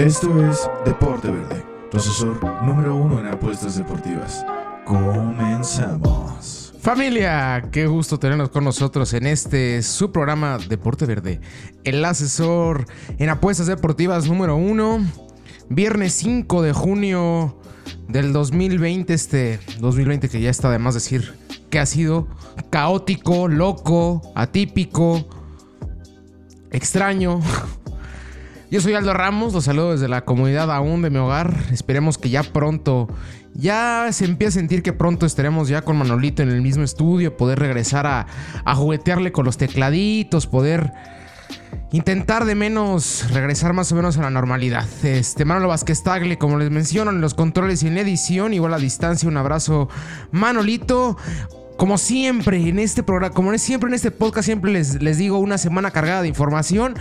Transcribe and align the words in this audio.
Esto 0.00 0.50
es 0.50 0.70
Deporte 0.86 1.30
Verde, 1.30 1.62
tu 1.90 1.98
asesor 1.98 2.42
número 2.62 2.96
uno 2.96 3.20
en 3.20 3.26
apuestas 3.26 3.76
deportivas. 3.76 4.46
Comenzamos. 4.86 6.72
Familia, 6.80 7.68
qué 7.70 7.86
gusto 7.86 8.18
tenernos 8.18 8.48
con 8.48 8.64
nosotros 8.64 9.12
en 9.12 9.26
este 9.26 9.82
su 9.82 10.10
programa 10.10 10.56
Deporte 10.56 11.04
Verde, 11.04 11.42
el 11.84 12.02
asesor 12.02 12.86
en 13.18 13.28
apuestas 13.28 13.66
deportivas 13.66 14.26
número 14.26 14.56
uno. 14.56 15.00
Viernes 15.68 16.14
5 16.14 16.62
de 16.62 16.72
junio 16.72 17.58
del 18.08 18.32
2020, 18.32 19.12
este 19.12 19.60
2020 19.80 20.30
que 20.30 20.40
ya 20.40 20.48
está 20.48 20.70
de 20.70 20.78
más 20.78 20.94
decir 20.94 21.39
que 21.70 21.78
ha 21.78 21.86
sido 21.86 22.28
caótico, 22.70 23.48
loco, 23.48 24.20
atípico, 24.34 25.26
extraño. 26.70 27.40
Yo 28.70 28.80
soy 28.80 28.94
Aldo 28.94 29.14
Ramos, 29.14 29.52
los 29.52 29.64
saludo 29.64 29.92
desde 29.92 30.08
la 30.08 30.24
comunidad 30.24 30.70
aún 30.70 31.02
de 31.02 31.10
mi 31.10 31.18
hogar. 31.18 31.56
Esperemos 31.72 32.18
que 32.18 32.30
ya 32.30 32.44
pronto, 32.44 33.08
ya 33.54 34.08
se 34.12 34.24
empiece 34.26 34.58
a 34.58 34.60
sentir 34.60 34.82
que 34.82 34.92
pronto 34.92 35.26
estaremos 35.26 35.68
ya 35.68 35.82
con 35.82 35.96
Manolito 35.96 36.42
en 36.42 36.50
el 36.50 36.62
mismo 36.62 36.84
estudio, 36.84 37.36
poder 37.36 37.58
regresar 37.58 38.06
a, 38.06 38.26
a 38.64 38.74
juguetearle 38.76 39.32
con 39.32 39.44
los 39.44 39.56
tecladitos, 39.56 40.46
poder 40.46 40.92
intentar 41.92 42.44
de 42.44 42.54
menos 42.54 43.28
regresar 43.32 43.72
más 43.72 43.90
o 43.92 43.96
menos 43.96 44.16
a 44.18 44.22
la 44.22 44.30
normalidad. 44.30 44.86
Este 45.02 45.44
Manolo 45.44 45.68
Vázquez 45.68 46.02
Tagle, 46.02 46.38
como 46.38 46.58
les 46.58 46.70
menciono, 46.70 47.10
en 47.10 47.20
los 47.20 47.34
controles 47.34 47.82
y 47.82 47.88
en 47.88 47.96
la 47.96 48.02
edición, 48.02 48.54
igual 48.54 48.74
a 48.74 48.78
distancia, 48.78 49.28
un 49.28 49.36
abrazo 49.36 49.88
Manolito. 50.30 51.16
Como 51.80 51.96
siempre 51.96 52.58
en 52.68 52.78
este 52.78 53.02
programa, 53.02 53.32
como 53.32 53.56
siempre 53.56 53.88
en 53.88 53.94
este 53.94 54.10
podcast, 54.10 54.44
siempre 54.44 54.70
les, 54.70 55.00
les 55.00 55.16
digo 55.16 55.38
una 55.38 55.56
semana 55.56 55.90
cargada 55.90 56.20
de 56.20 56.28
información. 56.28 56.94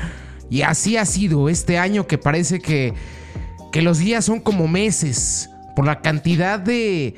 Y 0.49 0.61
así 0.61 0.95
ha 0.95 1.03
sido 1.03 1.49
este 1.49 1.77
año 1.77 2.07
que 2.07 2.17
parece 2.17 2.61
que, 2.61 2.93
que 3.73 3.81
los 3.81 3.97
días 3.97 4.23
son 4.23 4.39
como 4.39 4.69
meses 4.69 5.49
por 5.75 5.85
la 5.85 5.99
cantidad 5.99 6.61
de, 6.61 7.15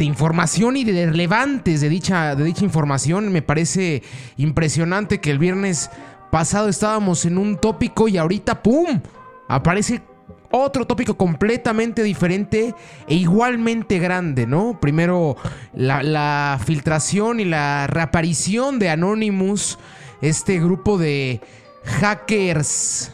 de 0.00 0.04
información 0.04 0.76
y 0.76 0.82
de 0.82 1.06
relevantes 1.06 1.80
de 1.80 1.88
dicha, 1.88 2.34
de 2.34 2.42
dicha 2.42 2.64
información. 2.64 3.30
Me 3.30 3.40
parece 3.40 4.02
impresionante 4.36 5.20
que 5.20 5.30
el 5.30 5.38
viernes 5.38 5.90
pasado 6.32 6.68
estábamos 6.68 7.24
en 7.24 7.38
un 7.38 7.56
tópico 7.56 8.08
y 8.08 8.18
ahorita, 8.18 8.64
¡pum! 8.64 9.00
Aparece 9.46 10.02
otro 10.50 10.86
tópico 10.86 11.16
completamente 11.16 12.02
diferente 12.02 12.74
e 13.06 13.14
igualmente 13.14 13.98
grande, 13.98 14.46
¿no? 14.46 14.78
Primero 14.80 15.36
la, 15.74 16.58
filtración 16.64 17.40
y 17.40 17.44
la 17.44 17.86
reaparición 17.86 18.78
de 18.78 18.90
Anonymous, 18.90 19.78
este 20.20 20.58
grupo 20.58 20.98
de 20.98 21.40
hackers, 21.84 23.12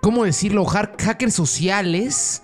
¿cómo 0.00 0.24
decirlo? 0.24 0.64
Hackers 0.64 1.34
sociales, 1.34 2.42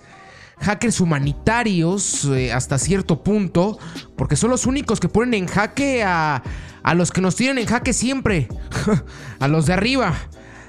hackers 0.59 0.99
humanitarios 0.99 2.25
eh, 2.25 2.51
hasta 2.51 2.77
cierto 2.77 3.23
punto, 3.23 3.77
porque 4.15 4.35
son 4.35 4.49
los 4.49 4.65
únicos 4.65 4.99
que 4.99 5.09
ponen 5.09 5.33
en 5.33 5.47
jaque 5.47 6.03
a, 6.03 6.43
a 6.83 6.93
los 6.93 7.11
que 7.11 7.21
nos 7.21 7.35
tienen 7.35 7.59
en 7.59 7.65
jaque 7.65 7.93
siempre, 7.93 8.47
a 9.39 9.47
los 9.47 9.65
de 9.67 9.73
arriba, 9.73 10.13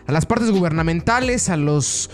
a 0.06 0.12
las 0.12 0.26
partes 0.26 0.50
gubernamentales, 0.50 1.48
a 1.48 1.56
los 1.56 2.10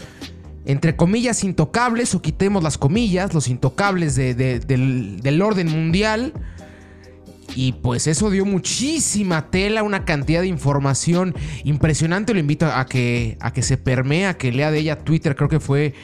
entre 0.68 0.96
comillas 0.96 1.44
intocables, 1.44 2.14
o 2.14 2.20
quitemos 2.20 2.62
las 2.62 2.76
comillas, 2.76 3.32
los 3.32 3.48
intocables 3.48 4.14
de, 4.14 4.34
de, 4.34 4.60
del, 4.60 5.42
orden 5.42 5.66
mundial. 5.66 6.34
Y 7.56 7.72
pues 7.72 8.06
eso 8.06 8.28
dio 8.28 8.44
muchísima 8.44 9.50
tela, 9.50 9.82
una 9.82 10.04
cantidad 10.04 10.42
de 10.42 10.46
información 10.46 11.34
impresionante. 11.64 12.34
Lo 12.34 12.40
invito 12.40 12.66
a 12.66 12.84
que, 12.84 13.38
a 13.40 13.54
que 13.54 13.62
se 13.62 13.78
permee, 13.78 14.26
a 14.26 14.36
que 14.36 14.52
lea 14.52 14.70
de 14.70 14.80
ella 14.80 14.98
Twitter. 14.98 15.34
Creo 15.36 15.48
que 15.48 15.58
fue 15.58 15.94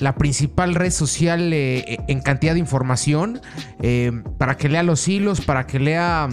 la 0.00 0.16
principal 0.16 0.74
red 0.74 0.90
social 0.90 1.54
eh, 1.54 1.96
en 2.06 2.20
cantidad 2.20 2.52
de 2.52 2.60
información. 2.60 3.40
Eh, 3.80 4.12
para 4.36 4.58
que 4.58 4.68
lea 4.68 4.82
los 4.82 5.08
hilos, 5.08 5.40
para 5.40 5.66
que 5.66 5.80
lea... 5.80 6.28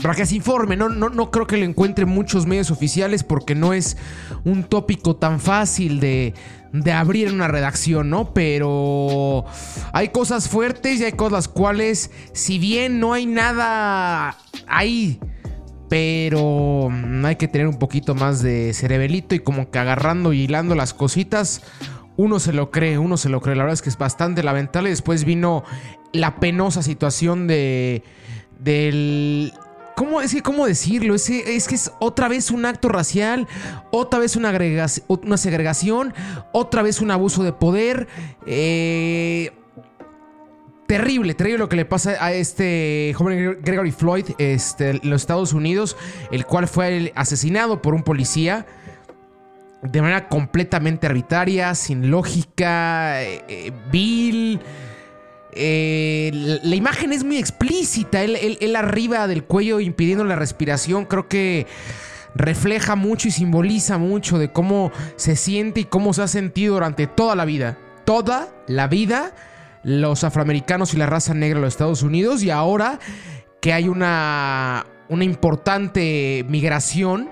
Para 0.00 0.14
que 0.14 0.26
se 0.26 0.36
informe, 0.36 0.76
no, 0.76 0.88
no, 0.88 1.10
no 1.10 1.30
creo 1.30 1.46
que 1.46 1.56
lo 1.56 1.64
encuentre 1.64 2.06
muchos 2.06 2.46
medios 2.46 2.70
oficiales 2.70 3.22
porque 3.22 3.54
no 3.54 3.72
es 3.72 3.96
un 4.44 4.64
tópico 4.64 5.16
tan 5.16 5.38
fácil 5.38 6.00
de, 6.00 6.34
de 6.72 6.92
abrir 6.92 7.32
una 7.32 7.46
redacción, 7.46 8.10
¿no? 8.10 8.32
Pero 8.32 9.44
hay 9.92 10.08
cosas 10.08 10.48
fuertes 10.48 11.00
y 11.00 11.04
hay 11.04 11.12
cosas 11.12 11.32
las 11.32 11.48
cuales, 11.48 12.10
si 12.32 12.58
bien 12.58 12.98
no 12.98 13.12
hay 13.12 13.26
nada 13.26 14.36
ahí, 14.66 15.20
pero 15.92 16.88
hay 17.22 17.36
que 17.36 17.48
tener 17.48 17.66
un 17.66 17.78
poquito 17.78 18.14
más 18.14 18.42
de 18.42 18.72
cerebelito 18.72 19.34
y 19.34 19.40
como 19.40 19.70
que 19.70 19.78
agarrando 19.78 20.32
y 20.32 20.40
hilando 20.40 20.74
las 20.74 20.94
cositas. 20.94 21.60
Uno 22.16 22.40
se 22.40 22.54
lo 22.54 22.70
cree, 22.70 22.96
uno 22.96 23.18
se 23.18 23.28
lo 23.28 23.42
cree. 23.42 23.56
La 23.56 23.64
verdad 23.64 23.74
es 23.74 23.82
que 23.82 23.90
es 23.90 23.98
bastante 23.98 24.42
lamentable. 24.42 24.88
Después 24.88 25.24
vino 25.24 25.64
la 26.12 26.40
penosa 26.40 26.82
situación 26.82 27.46
de. 27.46 28.04
del 28.58 29.52
¿Cómo, 29.96 30.20
es 30.20 30.34
que, 30.34 30.42
¿Cómo 30.42 30.66
decirlo? 30.66 31.14
Es, 31.14 31.28
es, 31.28 31.68
que 31.68 31.74
es 31.74 31.92
otra 32.00 32.28
vez 32.28 32.50
un 32.50 32.64
acto 32.64 32.88
racial, 32.88 33.46
otra 33.90 34.18
vez 34.18 34.36
una, 34.36 34.52
una 35.08 35.36
segregación, 35.36 36.14
otra 36.52 36.82
vez 36.82 37.00
un 37.00 37.10
abuso 37.10 37.42
de 37.42 37.52
poder. 37.52 38.08
Eh, 38.46 39.52
terrible, 40.86 41.34
terrible 41.34 41.58
lo 41.58 41.68
que 41.68 41.76
le 41.76 41.84
pasa 41.84 42.16
a 42.20 42.32
este 42.32 43.14
joven 43.16 43.58
Gregory 43.62 43.92
Floyd 43.92 44.26
este, 44.38 44.90
en 44.90 45.00
los 45.04 45.22
Estados 45.22 45.52
Unidos, 45.52 45.96
el 46.30 46.44
cual 46.44 46.68
fue 46.68 47.12
asesinado 47.14 47.80
por 47.80 47.94
un 47.94 48.02
policía 48.02 48.66
de 49.82 50.00
manera 50.00 50.28
completamente 50.28 51.06
arbitraria, 51.06 51.74
sin 51.74 52.10
lógica, 52.10 53.22
eh, 53.22 53.44
eh, 53.48 53.72
vil. 53.90 54.60
Eh, 55.54 56.60
la 56.62 56.74
imagen 56.74 57.12
es 57.12 57.24
muy 57.24 57.36
explícita. 57.36 58.22
Él, 58.22 58.76
arriba 58.76 59.26
del 59.26 59.44
cuello 59.44 59.80
impidiendo 59.80 60.24
la 60.24 60.36
respiración. 60.36 61.04
Creo 61.04 61.28
que 61.28 61.66
refleja 62.34 62.96
mucho 62.96 63.28
y 63.28 63.30
simboliza 63.30 63.98
mucho 63.98 64.38
de 64.38 64.50
cómo 64.50 64.90
se 65.16 65.36
siente 65.36 65.80
y 65.80 65.84
cómo 65.84 66.14
se 66.14 66.22
ha 66.22 66.28
sentido 66.28 66.74
durante 66.74 67.06
toda 67.06 67.36
la 67.36 67.44
vida. 67.44 67.78
Toda 68.04 68.48
la 68.66 68.88
vida. 68.88 69.34
Los 69.84 70.24
afroamericanos 70.24 70.94
y 70.94 70.96
la 70.96 71.06
raza 71.06 71.34
negra 71.34 71.58
en 71.58 71.64
los 71.64 71.74
Estados 71.74 72.02
Unidos. 72.02 72.42
Y 72.42 72.50
ahora 72.50 72.98
que 73.60 73.72
hay 73.72 73.88
una, 73.88 74.86
una 75.08 75.24
importante 75.24 76.44
migración 76.48 77.28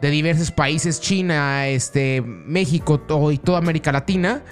de 0.00 0.10
diversos 0.10 0.50
países, 0.50 1.00
China, 1.00 1.66
este, 1.68 2.20
México 2.20 3.00
y 3.32 3.38
toda 3.38 3.58
América 3.58 3.90
Latina 3.90 4.42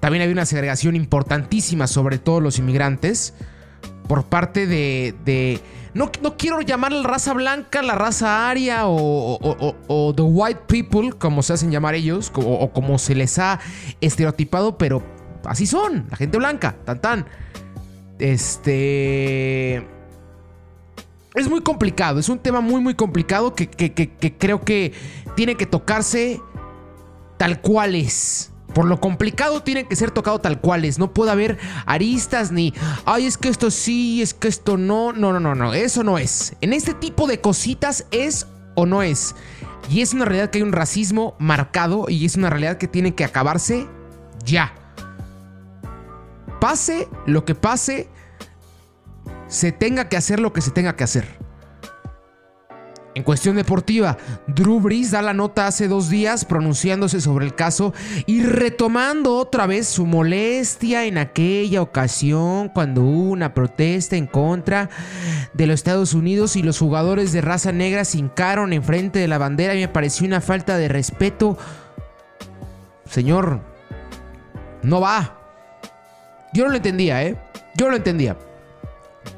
también 0.00 0.22
había 0.22 0.32
una 0.32 0.46
segregación 0.46 0.96
importantísima 0.96 1.86
sobre 1.86 2.18
todos 2.18 2.42
los 2.42 2.58
inmigrantes 2.58 3.34
por 4.06 4.24
parte 4.24 4.66
de... 4.66 5.60
no, 5.94 6.10
no, 6.22 6.36
quiero 6.36 6.60
llamar 6.62 6.92
la 6.92 7.02
raza 7.02 7.34
blanca, 7.34 7.82
la 7.82 7.94
raza 7.94 8.48
aria 8.48 8.84
o, 8.84 10.12
the 10.16 10.22
white 10.22 10.62
people, 10.66 11.12
como 11.12 11.42
se 11.42 11.52
hacen 11.52 11.70
llamar 11.70 11.94
ellos, 11.94 12.32
o, 12.34 12.70
como 12.70 12.98
se 12.98 13.14
les 13.14 13.38
ha 13.38 13.60
estereotipado, 14.00 14.78
pero 14.78 15.02
así 15.44 15.66
son, 15.66 16.06
la 16.10 16.16
gente 16.16 16.38
blanca, 16.38 16.76
tan 16.84 17.00
tan. 17.00 17.26
Este... 18.18 19.86
Es 21.34 21.48
muy 21.48 21.60
complicado, 21.60 22.18
es 22.18 22.28
un 22.28 22.38
tema 22.38 22.60
muy 22.60 22.80
muy 22.80 22.94
complicado 22.94 23.54
que, 23.54 23.68
que 23.68 24.36
creo 24.38 24.62
que 24.62 24.92
tiene 25.36 25.54
que 25.54 25.66
tocarse 25.66 26.40
tal 27.36 27.60
cual 27.60 27.94
es. 27.94 28.50
Por 28.74 28.84
lo 28.84 29.00
complicado 29.00 29.62
tiene 29.62 29.86
que 29.88 29.96
ser 29.96 30.10
tocado 30.10 30.40
tal 30.40 30.60
cual 30.60 30.84
es. 30.84 30.98
No 30.98 31.12
puede 31.12 31.30
haber 31.30 31.58
aristas 31.86 32.52
ni, 32.52 32.74
ay, 33.06 33.26
es 33.26 33.38
que 33.38 33.48
esto 33.48 33.70
sí, 33.70 34.22
es 34.22 34.34
que 34.34 34.48
esto 34.48 34.76
no. 34.76 35.12
No, 35.12 35.32
no, 35.32 35.40
no, 35.40 35.54
no. 35.54 35.74
Eso 35.74 36.04
no 36.04 36.18
es. 36.18 36.54
En 36.60 36.72
este 36.72 36.94
tipo 36.94 37.26
de 37.26 37.40
cositas 37.40 38.06
es 38.10 38.46
o 38.74 38.86
no 38.86 39.02
es. 39.02 39.34
Y 39.90 40.02
es 40.02 40.12
una 40.12 40.24
realidad 40.26 40.50
que 40.50 40.58
hay 40.58 40.62
un 40.62 40.72
racismo 40.72 41.34
marcado 41.38 42.06
y 42.08 42.26
es 42.26 42.36
una 42.36 42.50
realidad 42.50 42.76
que 42.78 42.88
tiene 42.88 43.14
que 43.14 43.24
acabarse 43.24 43.88
ya. 44.44 44.74
Pase 46.60 47.08
lo 47.26 47.44
que 47.44 47.54
pase, 47.54 48.08
se 49.48 49.72
tenga 49.72 50.08
que 50.08 50.16
hacer 50.16 50.40
lo 50.40 50.52
que 50.52 50.60
se 50.60 50.70
tenga 50.70 50.94
que 50.94 51.04
hacer. 51.04 51.38
En 53.18 53.24
cuestión 53.24 53.56
deportiva, 53.56 54.16
Drew 54.46 54.78
Brees 54.78 55.10
da 55.10 55.22
la 55.22 55.34
nota 55.34 55.66
hace 55.66 55.88
dos 55.88 56.08
días 56.08 56.44
pronunciándose 56.44 57.20
sobre 57.20 57.46
el 57.46 57.56
caso 57.56 57.92
y 58.26 58.44
retomando 58.44 59.34
otra 59.34 59.66
vez 59.66 59.88
su 59.88 60.06
molestia 60.06 61.04
en 61.04 61.18
aquella 61.18 61.82
ocasión 61.82 62.68
cuando 62.68 63.02
hubo 63.02 63.30
una 63.30 63.54
protesta 63.54 64.14
en 64.14 64.28
contra 64.28 64.88
de 65.52 65.66
los 65.66 65.74
Estados 65.74 66.14
Unidos 66.14 66.54
y 66.54 66.62
los 66.62 66.78
jugadores 66.78 67.32
de 67.32 67.40
raza 67.40 67.72
negra 67.72 68.04
se 68.04 68.18
hincaron 68.18 68.72
enfrente 68.72 69.18
de 69.18 69.26
la 69.26 69.38
bandera 69.38 69.74
y 69.74 69.80
me 69.80 69.88
pareció 69.88 70.24
una 70.24 70.40
falta 70.40 70.78
de 70.78 70.86
respeto. 70.86 71.58
Señor, 73.10 73.62
no 74.84 75.00
va. 75.00 75.40
Yo 76.52 76.66
no 76.66 76.70
lo 76.70 76.76
entendía, 76.76 77.24
¿eh? 77.24 77.36
Yo 77.74 77.86
no 77.86 77.90
lo 77.90 77.96
entendía. 77.96 78.36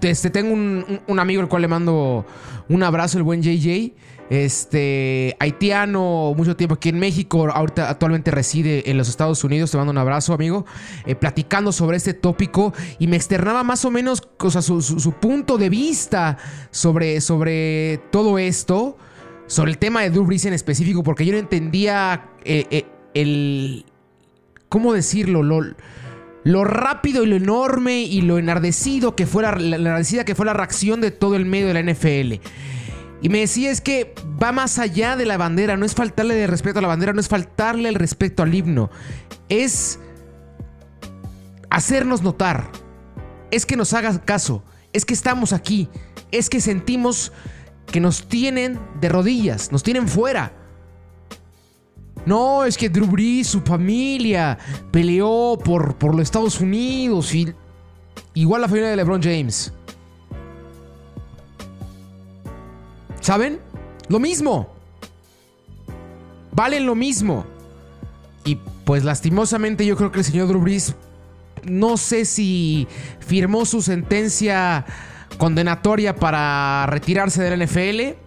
Este, 0.02 0.28
tengo 0.28 0.52
un, 0.52 1.00
un 1.06 1.18
amigo 1.18 1.40
al 1.40 1.48
cual 1.48 1.62
le 1.62 1.68
mando 1.68 2.26
un 2.70 2.82
abrazo, 2.82 3.18
el 3.18 3.24
buen 3.24 3.42
JJ 3.42 3.92
este 4.30 5.36
haitiano, 5.40 6.32
mucho 6.36 6.56
tiempo 6.56 6.76
aquí 6.76 6.88
en 6.88 7.00
México, 7.00 7.50
ahorita 7.50 7.90
actualmente 7.90 8.30
reside 8.30 8.88
en 8.88 8.96
los 8.96 9.08
Estados 9.08 9.42
Unidos, 9.42 9.72
te 9.72 9.76
mando 9.76 9.90
un 9.90 9.98
abrazo 9.98 10.32
amigo, 10.32 10.64
eh, 11.04 11.16
platicando 11.16 11.72
sobre 11.72 11.96
este 11.96 12.14
tópico 12.14 12.72
y 13.00 13.08
me 13.08 13.16
externaba 13.16 13.64
más 13.64 13.84
o 13.84 13.90
menos 13.90 14.22
o 14.38 14.50
su, 14.50 15.12
punto 15.20 15.58
de 15.58 15.68
vista 15.68 16.38
sobre, 16.70 17.20
sobre 17.20 17.98
todo 18.12 18.38
esto, 18.38 18.96
sobre 19.48 19.72
el 19.72 19.78
tema 19.78 20.02
de 20.02 20.10
Drew 20.10 20.28
en 20.30 20.52
específico, 20.52 21.02
porque 21.02 21.26
yo 21.26 21.32
no 21.32 21.38
entendía 21.38 22.30
eh, 22.44 22.66
eh, 22.70 22.86
el... 23.14 23.84
¿Cómo 24.68 24.92
decirlo? 24.92 25.42
Lo, 25.42 25.74
lo 26.44 26.64
rápido 26.64 27.22
y 27.22 27.26
lo 27.26 27.36
enorme 27.36 28.02
y 28.02 28.22
lo 28.22 28.38
enardecido 28.38 29.14
que 29.14 29.26
fue 29.26 29.42
la, 29.42 29.50
enardecida 29.50 30.24
que 30.24 30.34
fue 30.34 30.46
la 30.46 30.54
reacción 30.54 31.00
de 31.00 31.10
todo 31.10 31.36
el 31.36 31.46
medio 31.46 31.68
de 31.68 31.74
la 31.74 31.82
NFL. 31.82 32.40
Y 33.22 33.28
me 33.28 33.40
decía 33.40 33.70
es 33.70 33.80
que 33.80 34.14
va 34.42 34.50
más 34.50 34.78
allá 34.78 35.16
de 35.16 35.26
la 35.26 35.36
bandera, 35.36 35.76
no 35.76 35.84
es 35.84 35.94
faltarle 35.94 36.42
el 36.42 36.48
respeto 36.48 36.78
a 36.78 36.82
la 36.82 36.88
bandera, 36.88 37.12
no 37.12 37.20
es 37.20 37.28
faltarle 37.28 37.88
el 37.88 37.94
respeto 37.94 38.42
al 38.42 38.54
himno, 38.54 38.90
es 39.50 39.98
hacernos 41.68 42.22
notar, 42.22 42.70
es 43.50 43.66
que 43.66 43.76
nos 43.76 43.92
hagas 43.92 44.20
caso, 44.24 44.64
es 44.94 45.04
que 45.04 45.12
estamos 45.12 45.52
aquí, 45.52 45.88
es 46.32 46.48
que 46.48 46.60
sentimos 46.60 47.32
que 47.90 48.00
nos 48.00 48.28
tienen 48.28 48.80
de 49.00 49.08
rodillas, 49.08 49.72
nos 49.72 49.82
tienen 49.82 50.08
fuera. 50.08 50.59
No, 52.26 52.64
es 52.64 52.76
que 52.76 52.88
Drew 52.88 53.44
su 53.44 53.60
familia, 53.60 54.58
peleó 54.90 55.58
por, 55.62 55.94
por 55.96 56.12
los 56.12 56.22
Estados 56.22 56.60
Unidos 56.60 57.34
y 57.34 57.52
igual 58.34 58.62
la 58.62 58.68
familia 58.68 58.90
de 58.90 58.96
LeBron 58.96 59.22
James. 59.22 59.72
¿Saben? 63.20 63.60
Lo 64.08 64.18
mismo. 64.18 64.68
Valen 66.52 66.86
lo 66.86 66.94
mismo. 66.94 67.44
Y 68.44 68.56
pues 68.84 69.04
lastimosamente 69.04 69.86
yo 69.86 69.96
creo 69.96 70.10
que 70.10 70.18
el 70.18 70.24
señor 70.24 70.48
Drew 70.48 70.62
no 71.64 71.96
sé 71.96 72.24
si 72.24 72.88
firmó 73.20 73.66
su 73.66 73.82
sentencia 73.82 74.84
condenatoria 75.38 76.16
para 76.16 76.86
retirarse 76.86 77.42
del 77.42 77.66
NFL, 77.66 78.18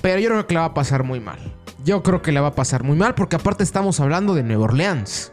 pero 0.00 0.20
yo 0.20 0.28
creo 0.28 0.46
que 0.46 0.54
le 0.54 0.60
va 0.60 0.66
a 0.66 0.74
pasar 0.74 1.04
muy 1.04 1.20
mal. 1.20 1.38
Yo 1.84 2.02
creo 2.02 2.22
que 2.22 2.32
le 2.32 2.40
va 2.40 2.48
a 2.48 2.54
pasar 2.54 2.84
muy 2.84 2.96
mal 2.96 3.14
porque 3.14 3.36
aparte 3.36 3.64
estamos 3.64 3.98
hablando 4.00 4.34
de 4.34 4.42
Nueva 4.42 4.64
Orleans. 4.64 5.32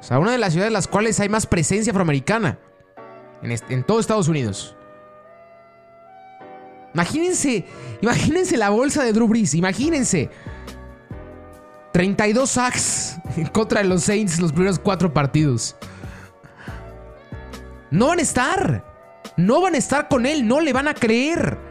O 0.00 0.02
sea, 0.02 0.18
una 0.18 0.32
de 0.32 0.38
las 0.38 0.52
ciudades 0.52 0.68
en 0.68 0.74
las 0.74 0.88
cuales 0.88 1.20
hay 1.20 1.28
más 1.28 1.46
presencia 1.46 1.90
afroamericana 1.90 2.58
en, 3.42 3.54
en 3.68 3.84
todo 3.84 4.00
Estados 4.00 4.28
Unidos. 4.28 4.74
Imagínense, 6.94 7.66
imagínense 8.00 8.56
la 8.56 8.70
bolsa 8.70 9.04
de 9.04 9.12
Drew 9.12 9.28
Brees, 9.28 9.54
imagínense. 9.54 10.30
32 11.92 12.50
sacks 12.50 13.16
contra 13.52 13.82
los 13.82 14.04
Saints 14.04 14.40
los 14.40 14.52
primeros 14.52 14.78
cuatro 14.78 15.12
partidos. 15.12 15.76
No 17.90 18.08
van 18.08 18.18
a 18.18 18.22
estar. 18.22 18.84
No 19.36 19.60
van 19.60 19.74
a 19.74 19.78
estar 19.78 20.08
con 20.08 20.26
él, 20.26 20.46
no 20.46 20.60
le 20.60 20.72
van 20.72 20.88
a 20.88 20.94
creer. 20.94 21.67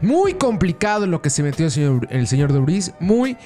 Muy 0.00 0.34
complicado 0.34 1.06
lo 1.06 1.20
que 1.22 1.30
se 1.30 1.42
metió 1.42 1.66
el 1.66 1.70
señor, 1.70 2.08
el 2.10 2.26
señor 2.26 2.52
Muy 3.00 3.36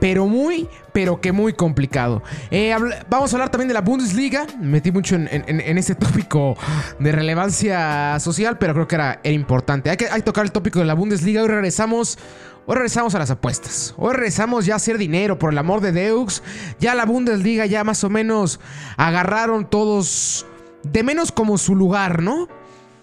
pero 0.00 0.26
muy, 0.26 0.68
pero 0.92 1.20
que 1.20 1.30
muy 1.30 1.52
complicado. 1.52 2.22
Eh, 2.50 2.74
vamos 3.08 3.32
a 3.32 3.36
hablar 3.36 3.50
también 3.50 3.68
de 3.68 3.74
la 3.74 3.82
Bundesliga. 3.82 4.46
Me 4.58 4.66
metí 4.66 4.90
mucho 4.90 5.14
en, 5.14 5.78
este 5.78 5.94
tópico 5.94 6.56
de 6.98 7.12
relevancia 7.12 8.18
social, 8.18 8.58
pero 8.58 8.72
creo 8.72 8.88
que 8.88 8.94
era, 8.96 9.20
importante. 9.24 9.90
Hay 9.90 9.96
que, 9.96 10.06
tocar 10.22 10.44
el 10.44 10.52
tópico 10.52 10.80
de 10.80 10.86
la 10.86 10.94
Bundesliga. 10.94 11.42
Hoy 11.42 11.48
regresamos. 11.48 12.18
Hoy 12.66 12.74
regresamos 12.74 13.14
a 13.14 13.18
las 13.18 13.30
apuestas. 13.30 13.94
Hoy 13.96 14.14
regresamos 14.14 14.64
ya 14.64 14.74
a 14.74 14.76
hacer 14.76 14.96
dinero, 14.96 15.38
por 15.38 15.52
el 15.52 15.58
amor 15.58 15.80
de 15.80 15.92
Deux. 15.92 16.42
Ya 16.78 16.94
la 16.94 17.04
Bundesliga 17.04 17.66
ya 17.66 17.84
más 17.84 18.04
o 18.04 18.10
menos 18.10 18.60
agarraron 18.96 19.68
todos 19.68 20.46
de 20.82 21.02
menos 21.02 21.32
como 21.32 21.58
su 21.58 21.74
lugar, 21.74 22.22
¿no? 22.22 22.48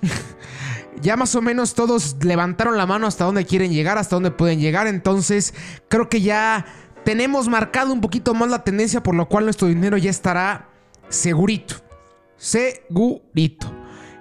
ya 1.02 1.16
más 1.16 1.36
o 1.36 1.42
menos 1.42 1.74
todos 1.74 2.18
levantaron 2.22 2.78
la 2.78 2.86
mano 2.86 3.08
hasta 3.08 3.26
dónde 3.26 3.46
quieren 3.46 3.72
llegar, 3.72 3.98
hasta 3.98 4.16
dónde 4.16 4.32
pueden 4.32 4.60
llegar. 4.60 4.88
Entonces, 4.88 5.54
creo 5.88 6.10
que 6.10 6.22
ya 6.22 6.66
tenemos 7.04 7.48
marcado 7.48 7.94
un 7.94 8.02
poquito 8.02 8.34
más 8.34 8.50
la 8.50 8.64
tendencia, 8.64 9.04
por 9.04 9.16
lo 9.16 9.28
cual 9.28 9.46
nuestro 9.46 9.68
dinero 9.68 9.98
ya 9.98 10.10
estará 10.10 10.70
segurito. 11.10 11.76
Segurito. 12.36 13.77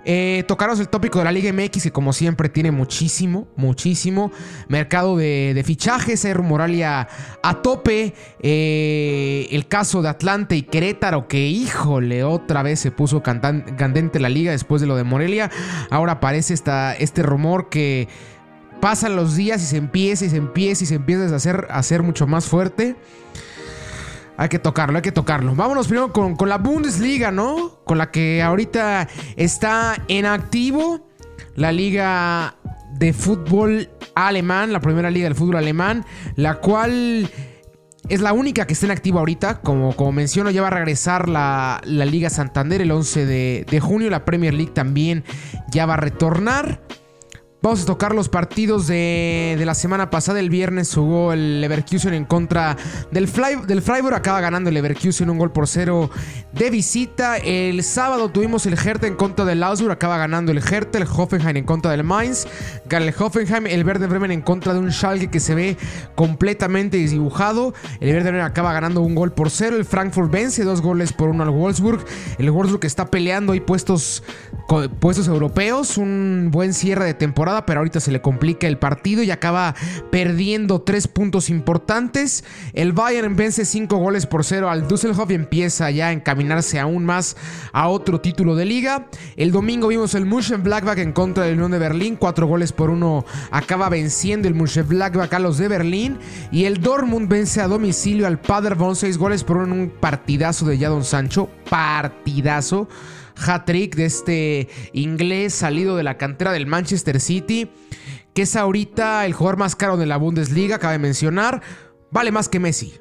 Eh, 0.08 0.44
tocaros 0.47 0.79
el 0.79 0.88
tópico 0.88 1.19
de 1.19 1.25
la 1.25 1.32
Liga 1.32 1.53
MX, 1.53 1.82
que 1.82 1.91
como 1.91 2.12
siempre 2.12 2.49
tiene 2.49 2.70
muchísimo, 2.70 3.49
muchísimo 3.56 4.31
mercado 4.69 5.17
de, 5.17 5.61
fichajes. 5.67 6.25
Hay 6.25 6.32
rumoralia 6.32 7.08
a 7.43 7.55
tope. 7.61 8.14
Eh, 8.41 9.49
el 9.50 9.67
caso 9.67 10.03
de 10.03 10.08
Atlante 10.08 10.55
y 10.55 10.62
Querétaro, 10.62 11.26
que 11.26 11.49
híjole, 11.49 12.23
otra 12.23 12.62
vez 12.62 12.79
se 12.79 12.93
puso 12.93 13.20
candente 13.20 14.20
la 14.20 14.29
liga 14.29 14.53
después 14.53 14.81
de 14.81 14.87
lo 14.87 14.94
de 14.94 15.03
Morelia. 15.03 15.50
Ahora 15.91 16.12
aparece 16.12 16.55
esta, 16.55 16.94
este 16.94 17.25
rumor 17.25 17.69
que 17.69 18.06
pasan 18.81 19.17
los 19.17 19.35
días 19.35 19.61
y 19.61 19.67
se 19.67 19.76
empieza 19.76 20.25
y 20.25 20.31
se 20.31 20.37
empieza 20.37 20.85
y 20.85 20.87
se 20.87 20.94
empieza 20.94 21.25
a 21.25 21.35
hacer, 21.35 21.67
a 21.69 21.79
hacer 21.79 22.05
mucho 22.05 22.29
más 22.29 22.47
fuerte. 22.47 22.94
Hay 24.37 24.49
que 24.49 24.59
tocarlo, 24.59 24.97
hay 24.97 25.03
que 25.03 25.12
tocarlo. 25.12 25.55
Vámonos 25.55 25.88
primero 25.88 26.12
con, 26.12 26.37
con, 26.37 26.49
la 26.49 26.59
Bundesliga, 26.59 27.31
¿no? 27.31 27.81
Con 27.85 27.99
la 27.99 28.11
que 28.11 28.43
ahorita 28.43 29.09
está 29.37 29.97
en 30.09 30.27
activo. 30.27 31.09
La 31.55 31.73
liga 31.73 32.56
de 32.93 33.12
fútbol 33.12 33.88
alemán, 34.15 34.73
la 34.73 34.81
primera 34.81 35.11
liga 35.11 35.25
del 35.25 35.35
fútbol 35.35 35.56
alemán, 35.56 36.05
la 36.35 36.56
cual 36.56 37.31
es 38.09 38.21
la 38.21 38.33
única 38.33 38.67
que 38.67 38.75
está 38.75 38.87
en 38.87 38.93
activo 38.93 39.19
ahorita. 39.19 39.61
Como, 39.61 39.94
como 39.97 40.12
menciono, 40.12 40.50
ya 40.50 40.62
va 40.62 40.69
a 40.69 40.73
regresar 40.73 41.29
la, 41.29 41.81
la 41.85 42.05
Liga 42.05 42.31
Santander 42.31 42.83
el 42.83 42.91
11 42.91 43.27
de, 43.27 43.67
de 43.69 43.81
junio. 43.81 44.11
La 44.11 44.25
Premier 44.25 44.55
League 44.55 44.73
también 44.73 45.25
ya 45.71 45.87
va 45.87 45.94
a 45.94 45.99
retornar. 45.99 46.81
Vamos 47.66 47.82
a 47.82 47.86
tocar 47.86 48.14
los 48.14 48.28
partidos 48.28 48.86
de, 48.86 49.60
la 49.66 49.74
semana 49.74 50.08
pasada. 50.08 50.38
El 50.38 50.50
viernes 50.50 50.94
jugó 50.94 51.32
el 51.32 51.60
Leverkusen 51.60 52.14
en 52.14 52.24
contra 52.24 52.76
del, 53.10 53.28
del 53.66 53.82
Freiburg. 53.82 54.14
Acaba 54.14 54.40
ganando 54.40 54.68
el 54.68 54.74
Leverkusen 54.74 55.28
un 55.28 55.36
gol 55.36 55.50
por 55.50 55.66
cero 55.66 56.08
de 56.52 56.70
visita. 56.70 57.38
El 57.38 57.82
sábado 57.82 58.28
tuvimos 58.28 58.66
el 58.66 58.74
Hertha 58.74 59.08
en 59.08 59.16
contra 59.16 59.44
del 59.44 59.64
Augsburg. 59.64 59.90
Acaba 59.90 60.16
ganando 60.16 60.52
el 60.52 60.58
Hertha. 60.58 60.99
El 60.99 61.08
Hoffenheim 61.12 61.56
en 61.56 61.64
contra 61.64 61.90
del 61.90 62.04
Mainz. 62.04 62.46
Gana 62.88 63.06
el 63.06 63.14
Hoffenheim. 63.18 63.66
El 63.66 63.82
Verde 63.82 64.06
Bremen 64.06 64.30
en 64.30 64.42
contra 64.42 64.73
de 64.73 64.78
un 64.78 64.92
Schalke 64.92 65.28
que 65.28 65.40
se 65.40 65.56
ve 65.56 65.76
completamente 66.14 66.99
desdibujado. 66.99 67.75
El 67.99 68.12
Verde 68.12 68.30
Bremen 68.30 68.46
acaba 68.46 68.73
ganando 68.75 69.00
un 69.00 69.16
gol 69.16 69.32
por 69.32 69.50
cero. 69.50 69.75
El 69.75 69.85
Frankfurt 69.85 70.30
vence 70.30 70.62
dos 70.62 70.82
goles 70.82 71.12
por 71.12 71.30
uno 71.30 71.42
al 71.42 71.50
Wolfsburg. 71.50 72.04
El 72.38 72.49
Wolfsburg 72.52 72.85
está 72.85 73.06
peleando 73.06 73.54
ahí 73.54 73.61
puestos, 73.61 74.23
puestos 75.00 75.26
europeos. 75.26 75.99
Un 75.99 76.50
buen 76.52 76.73
cierre 76.73 77.06
de 77.06 77.14
temporada 77.14 77.55
pero 77.64 77.80
ahorita 77.80 78.00
se 78.00 78.10
le 78.10 78.20
complica 78.20 78.66
el 78.66 78.78
partido 78.78 79.22
y 79.22 79.30
acaba 79.30 79.75
perdiendo 80.10 80.82
tres 80.82 81.08
puntos 81.08 81.48
importantes. 81.48 82.44
El 82.72 82.92
Bayern 82.92 83.36
vence 83.36 83.64
cinco 83.64 83.96
goles 83.96 84.26
por 84.26 84.44
cero 84.44 84.68
al 84.68 84.88
Düsseldorf 84.88 85.30
y 85.30 85.34
empieza 85.34 85.90
ya 85.90 86.08
a 86.08 86.12
encaminarse 86.12 86.78
aún 86.80 87.04
más 87.04 87.36
a 87.72 87.88
otro 87.88 88.20
título 88.20 88.56
de 88.56 88.64
liga. 88.64 89.06
El 89.36 89.52
domingo 89.52 89.88
vimos 89.88 90.14
el 90.14 90.26
Mönchengladbach 90.26 90.98
en 90.98 91.12
contra 91.12 91.44
del 91.44 91.54
Unión 91.54 91.70
de 91.70 91.78
Berlín, 91.78 92.16
cuatro 92.16 92.46
goles 92.46 92.72
por 92.72 92.90
uno 92.90 93.25
acaba 93.50 93.88
venciendo 93.88 94.48
el 94.48 94.54
Mönchengladbach 94.54 95.32
a 95.32 95.38
los 95.38 95.58
de 95.58 95.68
Berlín 95.68 96.18
y 96.50 96.64
el 96.64 96.80
Dortmund 96.80 97.28
vence 97.28 97.60
a 97.60 97.68
domicilio 97.68 98.26
al 98.26 98.40
Paderborn 98.40 98.96
seis 98.96 99.18
goles 99.18 99.44
por 99.44 99.58
uno 99.58 99.66
en 99.66 99.80
un 99.80 99.90
partidazo 99.90 100.66
de 100.66 100.78
Jadon 100.78 101.04
Sancho, 101.04 101.48
partidazo 101.70 102.88
hat-trick 103.37 103.95
de 103.97 104.05
este 104.05 104.69
inglés 104.93 105.55
salido 105.55 105.97
de 105.97 106.02
la 106.02 106.16
cantera 106.19 106.52
del 106.52 106.66
Manchester 106.66 107.21
City, 107.21 107.71
que 108.35 108.43
es 108.43 108.57
ahorita 108.57 109.26
el 109.26 109.33
jugador 109.33 109.59
más 109.59 109.76
caro 109.76 109.97
de 109.97 110.07
la 110.07 110.16
Bundesliga, 110.16 110.78
cabe 110.78 110.99
mencionar, 110.99 111.62
vale 112.11 112.33
más 112.33 112.49
que 112.49 112.61
Messi. 112.61 112.95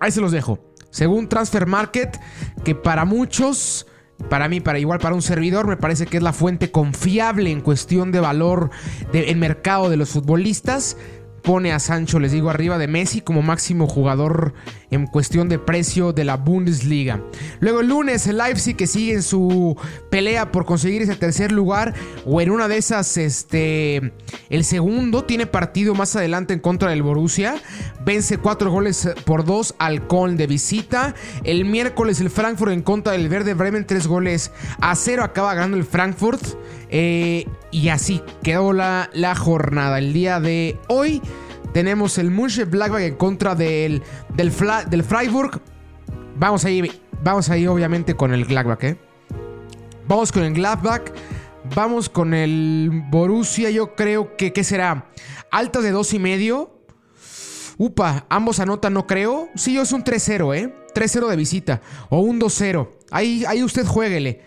Ahí 0.00 0.12
se 0.12 0.20
los 0.20 0.32
dejo. 0.32 0.58
Según 0.90 1.28
Transfer 1.28 1.66
Market, 1.66 2.18
que 2.64 2.74
para 2.74 3.04
muchos, 3.04 3.86
para 4.30 4.48
mí, 4.48 4.60
para 4.60 4.78
igual 4.78 4.98
para 4.98 5.14
un 5.14 5.22
servidor, 5.22 5.66
me 5.66 5.76
parece 5.76 6.06
que 6.06 6.16
es 6.16 6.22
la 6.22 6.32
fuente 6.32 6.70
confiable 6.70 7.50
en 7.50 7.60
cuestión 7.60 8.10
de 8.12 8.20
valor 8.20 8.70
en 9.12 9.38
mercado 9.38 9.90
de 9.90 9.96
los 9.96 10.10
futbolistas. 10.10 10.96
Pone 11.42 11.72
a 11.72 11.78
Sancho, 11.78 12.18
les 12.18 12.32
digo, 12.32 12.50
arriba 12.50 12.78
de 12.78 12.88
Messi 12.88 13.20
como 13.20 13.42
máximo 13.42 13.86
jugador 13.86 14.54
en 14.90 15.06
cuestión 15.06 15.48
de 15.48 15.58
precio 15.58 16.12
de 16.12 16.24
la 16.24 16.36
Bundesliga. 16.36 17.22
Luego 17.60 17.80
el 17.80 17.88
lunes 17.88 18.26
el 18.26 18.38
Leipzig 18.38 18.76
que 18.76 18.86
sigue 18.86 19.14
en 19.14 19.22
su 19.22 19.76
pelea 20.10 20.50
por 20.52 20.64
conseguir 20.64 21.02
ese 21.02 21.16
tercer 21.16 21.52
lugar 21.52 21.94
o 22.24 22.40
en 22.40 22.50
una 22.50 22.68
de 22.68 22.78
esas 22.78 23.16
este 23.16 24.12
el 24.48 24.64
segundo 24.64 25.24
tiene 25.24 25.46
partido 25.46 25.94
más 25.94 26.16
adelante 26.16 26.54
en 26.54 26.60
contra 26.60 26.90
del 26.90 27.02
Borussia, 27.02 27.56
vence 28.04 28.38
cuatro 28.38 28.70
goles 28.70 29.08
por 29.24 29.44
dos 29.44 29.74
al 29.78 30.06
Köln 30.06 30.36
de 30.36 30.46
visita. 30.46 31.14
El 31.44 31.64
miércoles 31.64 32.20
el 32.20 32.30
Frankfurt 32.30 32.72
en 32.72 32.82
contra 32.82 33.12
del 33.12 33.28
Verde 33.28 33.54
Bremen 33.54 33.86
tres 33.86 34.06
goles 34.06 34.50
a 34.80 34.94
cero 34.94 35.22
acaba 35.22 35.54
ganando 35.54 35.76
el 35.76 35.84
Frankfurt. 35.84 36.42
Eh, 36.90 37.46
y 37.70 37.88
así 37.88 38.22
quedó 38.42 38.72
la, 38.72 39.10
la 39.12 39.34
jornada. 39.34 39.98
El 39.98 40.12
día 40.12 40.40
de 40.40 40.78
hoy 40.88 41.22
tenemos 41.72 42.18
el 42.18 42.30
Blackback 42.30 43.02
en 43.02 43.16
contra 43.16 43.54
del, 43.54 44.02
del, 44.34 44.52
del 44.88 45.04
Freiburg. 45.04 45.60
Vamos 46.36 46.64
ahí, 46.64 46.90
vamos 47.22 47.50
ahí 47.50 47.66
obviamente 47.66 48.14
con 48.14 48.32
el 48.32 48.44
Gladbach, 48.44 48.82
¿eh? 48.84 48.98
Vamos 50.06 50.32
con 50.32 50.44
el 50.44 50.54
Gladbach. 50.54 51.12
Vamos 51.74 52.08
con 52.08 52.32
el 52.32 53.04
Borussia. 53.10 53.70
Yo 53.70 53.94
creo 53.94 54.36
que, 54.36 54.52
¿qué 54.52 54.64
será? 54.64 55.10
Altas 55.50 55.82
de 55.82 55.90
dos 55.90 56.14
y 56.14 56.18
medio. 56.18 56.78
Upa, 57.76 58.26
ambos 58.28 58.58
anotan, 58.58 58.94
no 58.94 59.06
creo. 59.06 59.48
Sí, 59.54 59.74
yo 59.74 59.82
es 59.82 59.92
un 59.92 60.02
3-0, 60.02 60.56
¿eh? 60.56 60.74
3-0 60.94 61.28
de 61.28 61.36
visita. 61.36 61.80
O 62.08 62.20
un 62.20 62.40
2-0. 62.40 62.88
Ahí, 63.10 63.44
ahí 63.46 63.62
usted 63.62 63.86
jueguele. 63.86 64.40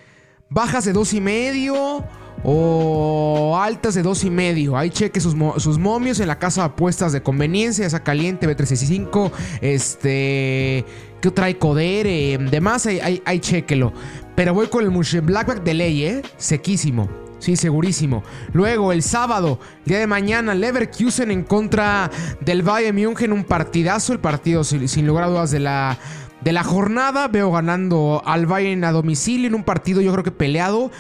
Bajas 0.49 0.83
de 0.83 0.91
dos 0.91 1.13
y 1.13 1.21
medio 1.21 2.03
o 2.43 3.57
altas 3.59 3.93
de 3.93 4.03
dos 4.03 4.23
y 4.23 4.29
medio. 4.29 4.77
Ahí 4.77 4.89
cheque 4.89 5.19
sus, 5.19 5.35
momios 5.35 6.19
en 6.19 6.27
la 6.27 6.39
casa 6.39 6.61
de 6.61 6.67
apuestas 6.67 7.11
de 7.13 7.21
conveniencia, 7.21 7.85
esa 7.85 8.03
caliente 8.03 8.47
B365, 8.47 9.31
este, 9.61 10.85
que 11.21 11.31
trae 11.31 11.57
Codere, 11.57 12.37
demás, 12.37 12.85
ahí, 12.85 13.21
ahí, 13.25 13.39
chequelo. 13.39 13.93
Pero 14.35 14.53
voy 14.53 14.67
con 14.67 14.83
el 14.83 15.21
Blackback 15.21 15.63
de 15.63 15.73
ley, 15.73 16.03
¿eh? 16.03 16.21
Sequísimo. 16.37 17.09
Sí, 17.41 17.55
segurísimo. 17.55 18.23
Luego, 18.53 18.91
el 18.91 19.01
sábado, 19.01 19.59
día 19.83 19.97
de 19.97 20.05
mañana, 20.05 20.53
Leverkusen 20.53 21.31
en 21.31 21.43
contra 21.43 22.11
del 22.39 22.61
Bayern 22.61 22.95
München. 22.95 23.33
Un 23.33 23.43
partidazo, 23.43 24.13
el 24.13 24.19
partido 24.19 24.63
sin, 24.63 25.07
lugar 25.07 25.23
a 25.23 25.27
dudas 25.27 25.49
de 25.49 25.59
la, 25.59 25.97
de 26.41 26.51
la 26.51 26.63
jornada. 26.63 27.27
Veo 27.29 27.51
ganando 27.51 28.21
al 28.25 28.45
Bayern 28.45 28.83
a 28.83 28.91
domicilio 28.91 29.47
en 29.47 29.55
un 29.55 29.63
partido 29.63 30.01
yo 30.01 30.11
creo 30.11 30.23
que 30.23 30.31
peleado. 30.31 30.91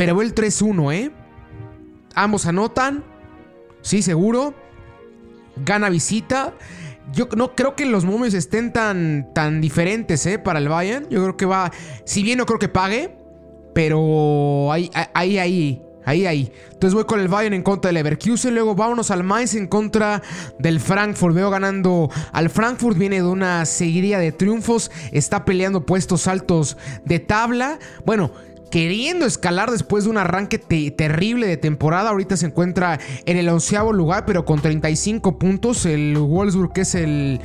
Pero 0.00 0.22
el 0.22 0.34
3-1, 0.34 0.94
¿eh? 0.94 1.10
Ambos 2.14 2.46
anotan. 2.46 3.04
Sí, 3.82 4.00
seguro. 4.00 4.54
Gana 5.62 5.90
visita. 5.90 6.54
Yo 7.12 7.28
no 7.36 7.54
creo 7.54 7.76
que 7.76 7.84
los 7.84 8.06
momios 8.06 8.32
estén 8.32 8.72
tan, 8.72 9.28
tan 9.34 9.60
diferentes, 9.60 10.24
¿eh? 10.24 10.38
Para 10.38 10.58
el 10.58 10.70
Bayern. 10.70 11.06
Yo 11.10 11.20
creo 11.20 11.36
que 11.36 11.44
va. 11.44 11.70
Si 12.06 12.22
bien 12.22 12.38
no 12.38 12.46
creo 12.46 12.58
que 12.58 12.70
pague. 12.70 13.14
Pero 13.74 14.72
ahí, 14.72 14.90
ahí, 15.12 15.36
ahí. 15.36 15.82
Ahí. 16.06 16.50
Entonces 16.72 16.94
voy 16.94 17.04
con 17.04 17.20
el 17.20 17.28
Bayern 17.28 17.54
en 17.54 17.62
contra 17.62 17.90
del 17.90 17.96
Leverkusen. 17.96 18.54
Luego 18.54 18.74
vámonos 18.74 19.10
al 19.10 19.22
Mainz 19.22 19.54
en 19.54 19.66
contra 19.66 20.22
del 20.58 20.80
Frankfurt. 20.80 21.34
Veo 21.34 21.50
ganando 21.50 22.10
al 22.32 22.48
Frankfurt. 22.48 22.96
Viene 22.96 23.16
de 23.16 23.28
una 23.28 23.66
seguidilla 23.66 24.18
de 24.18 24.32
triunfos. 24.32 24.90
Está 25.12 25.44
peleando 25.44 25.84
puestos 25.84 26.26
altos 26.26 26.78
de 27.04 27.18
tabla. 27.18 27.78
Bueno, 28.06 28.32
queriendo 28.70 29.26
escalar 29.26 29.70
después 29.70 30.04
de 30.04 30.10
un 30.10 30.18
arranque 30.18 30.58
terrible 30.58 31.46
de 31.46 31.56
temporada. 31.56 32.10
Ahorita 32.10 32.36
se 32.36 32.46
encuentra 32.46 32.98
en 33.26 33.36
el 33.36 33.48
onceavo 33.48 33.92
lugar, 33.92 34.24
pero 34.26 34.44
con 34.44 34.60
35 34.60 35.38
puntos. 35.38 35.86
El 35.86 36.16
Wolfsburg, 36.18 36.72
que 36.72 36.80
es 36.82 36.94
el, 36.94 37.40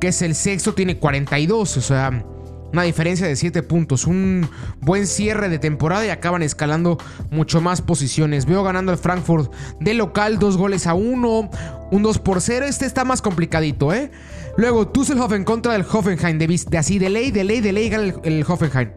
que 0.00 0.08
es 0.08 0.22
el 0.22 0.34
sexto, 0.34 0.74
tiene 0.74 0.98
42. 0.98 1.76
O 1.76 1.80
sea, 1.80 2.24
una 2.72 2.82
diferencia 2.82 3.26
de 3.26 3.36
7 3.36 3.62
puntos. 3.62 4.06
Un 4.06 4.48
buen 4.80 5.06
cierre 5.06 5.48
de 5.48 5.58
temporada 5.58 6.04
y 6.04 6.10
acaban 6.10 6.42
escalando 6.42 6.98
mucho 7.30 7.60
más 7.60 7.80
posiciones. 7.80 8.46
Veo 8.46 8.62
ganando 8.62 8.92
el 8.92 8.98
Frankfurt 8.98 9.52
de 9.80 9.94
local, 9.94 10.38
dos 10.38 10.56
goles 10.56 10.86
a 10.86 10.94
uno, 10.94 11.50
un 11.90 12.02
2 12.02 12.18
por 12.18 12.40
0. 12.40 12.66
Este 12.66 12.86
está 12.86 13.04
más 13.04 13.22
complicadito, 13.22 13.92
¿eh? 13.92 14.10
Luego, 14.56 14.86
Düsseldorf 14.86 15.32
en 15.32 15.44
contra 15.44 15.72
del 15.72 15.84
Hoffenheim. 15.90 16.38
De, 16.38 16.46
de 16.46 16.78
así, 16.78 16.98
de 16.98 17.10
ley, 17.10 17.30
de 17.30 17.44
ley, 17.44 17.88
gana 17.88 18.14
el, 18.22 18.44
Hoffenheim. 18.46 18.90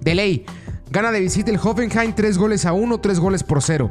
De 0.00 0.14
ley. 0.14 0.44
Gana 0.92 1.10
de 1.10 1.20
visita 1.20 1.50
el 1.50 1.56
Hoffenheim 1.56 2.12
3 2.12 2.36
goles 2.36 2.66
a 2.66 2.74
1, 2.74 3.00
3 3.00 3.18
goles 3.18 3.42
por 3.42 3.62
0. 3.62 3.90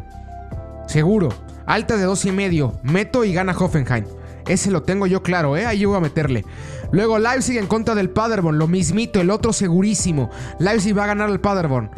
Seguro. 0.88 1.30
Alta 1.66 1.98
de 1.98 2.04
2 2.04 2.26
y 2.26 2.32
medio. 2.32 2.74
Meto 2.84 3.26
y 3.26 3.34
gana 3.34 3.58
Hoffenheim. 3.58 4.06
Ese 4.48 4.70
lo 4.70 4.84
tengo 4.84 5.08
yo 5.08 5.24
claro, 5.24 5.58
¿eh? 5.58 5.66
Ahí 5.66 5.84
voy 5.84 5.98
a 5.98 6.00
meterle. 6.00 6.46
Luego 6.92 7.18
Leipzig 7.18 7.58
en 7.58 7.66
contra 7.66 7.96
del 7.96 8.12
Paderborn. 8.12 8.60
Lo 8.60 8.68
mismito, 8.68 9.20
el 9.20 9.32
otro 9.32 9.52
segurísimo. 9.52 10.30
Leipzig 10.60 10.96
va 10.96 11.06
a 11.06 11.08
ganar 11.08 11.32
al 11.32 11.42
Paderborn. 11.42 11.90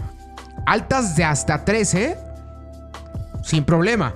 Altas 0.66 1.18
de 1.18 1.26
hasta 1.26 1.66
3, 1.66 1.94
¿eh? 1.96 2.18
Sin 3.44 3.66
problema. 3.66 4.16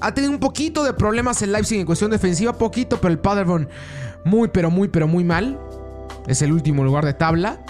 Ha 0.00 0.12
tenido 0.12 0.32
un 0.32 0.40
poquito 0.40 0.82
de 0.82 0.94
problemas 0.94 1.42
el 1.42 1.52
Leipzig 1.52 1.78
en 1.78 1.86
cuestión 1.86 2.10
defensiva. 2.10 2.54
Poquito, 2.54 3.00
pero 3.00 3.12
el 3.12 3.20
Paderborn 3.20 3.68
muy, 4.24 4.48
pero 4.48 4.68
muy, 4.68 4.88
pero 4.88 5.06
muy 5.06 5.22
mal. 5.22 5.60
Es 6.26 6.42
el 6.42 6.50
último 6.50 6.82
lugar 6.82 7.04
de 7.04 7.14
tabla. 7.14 7.60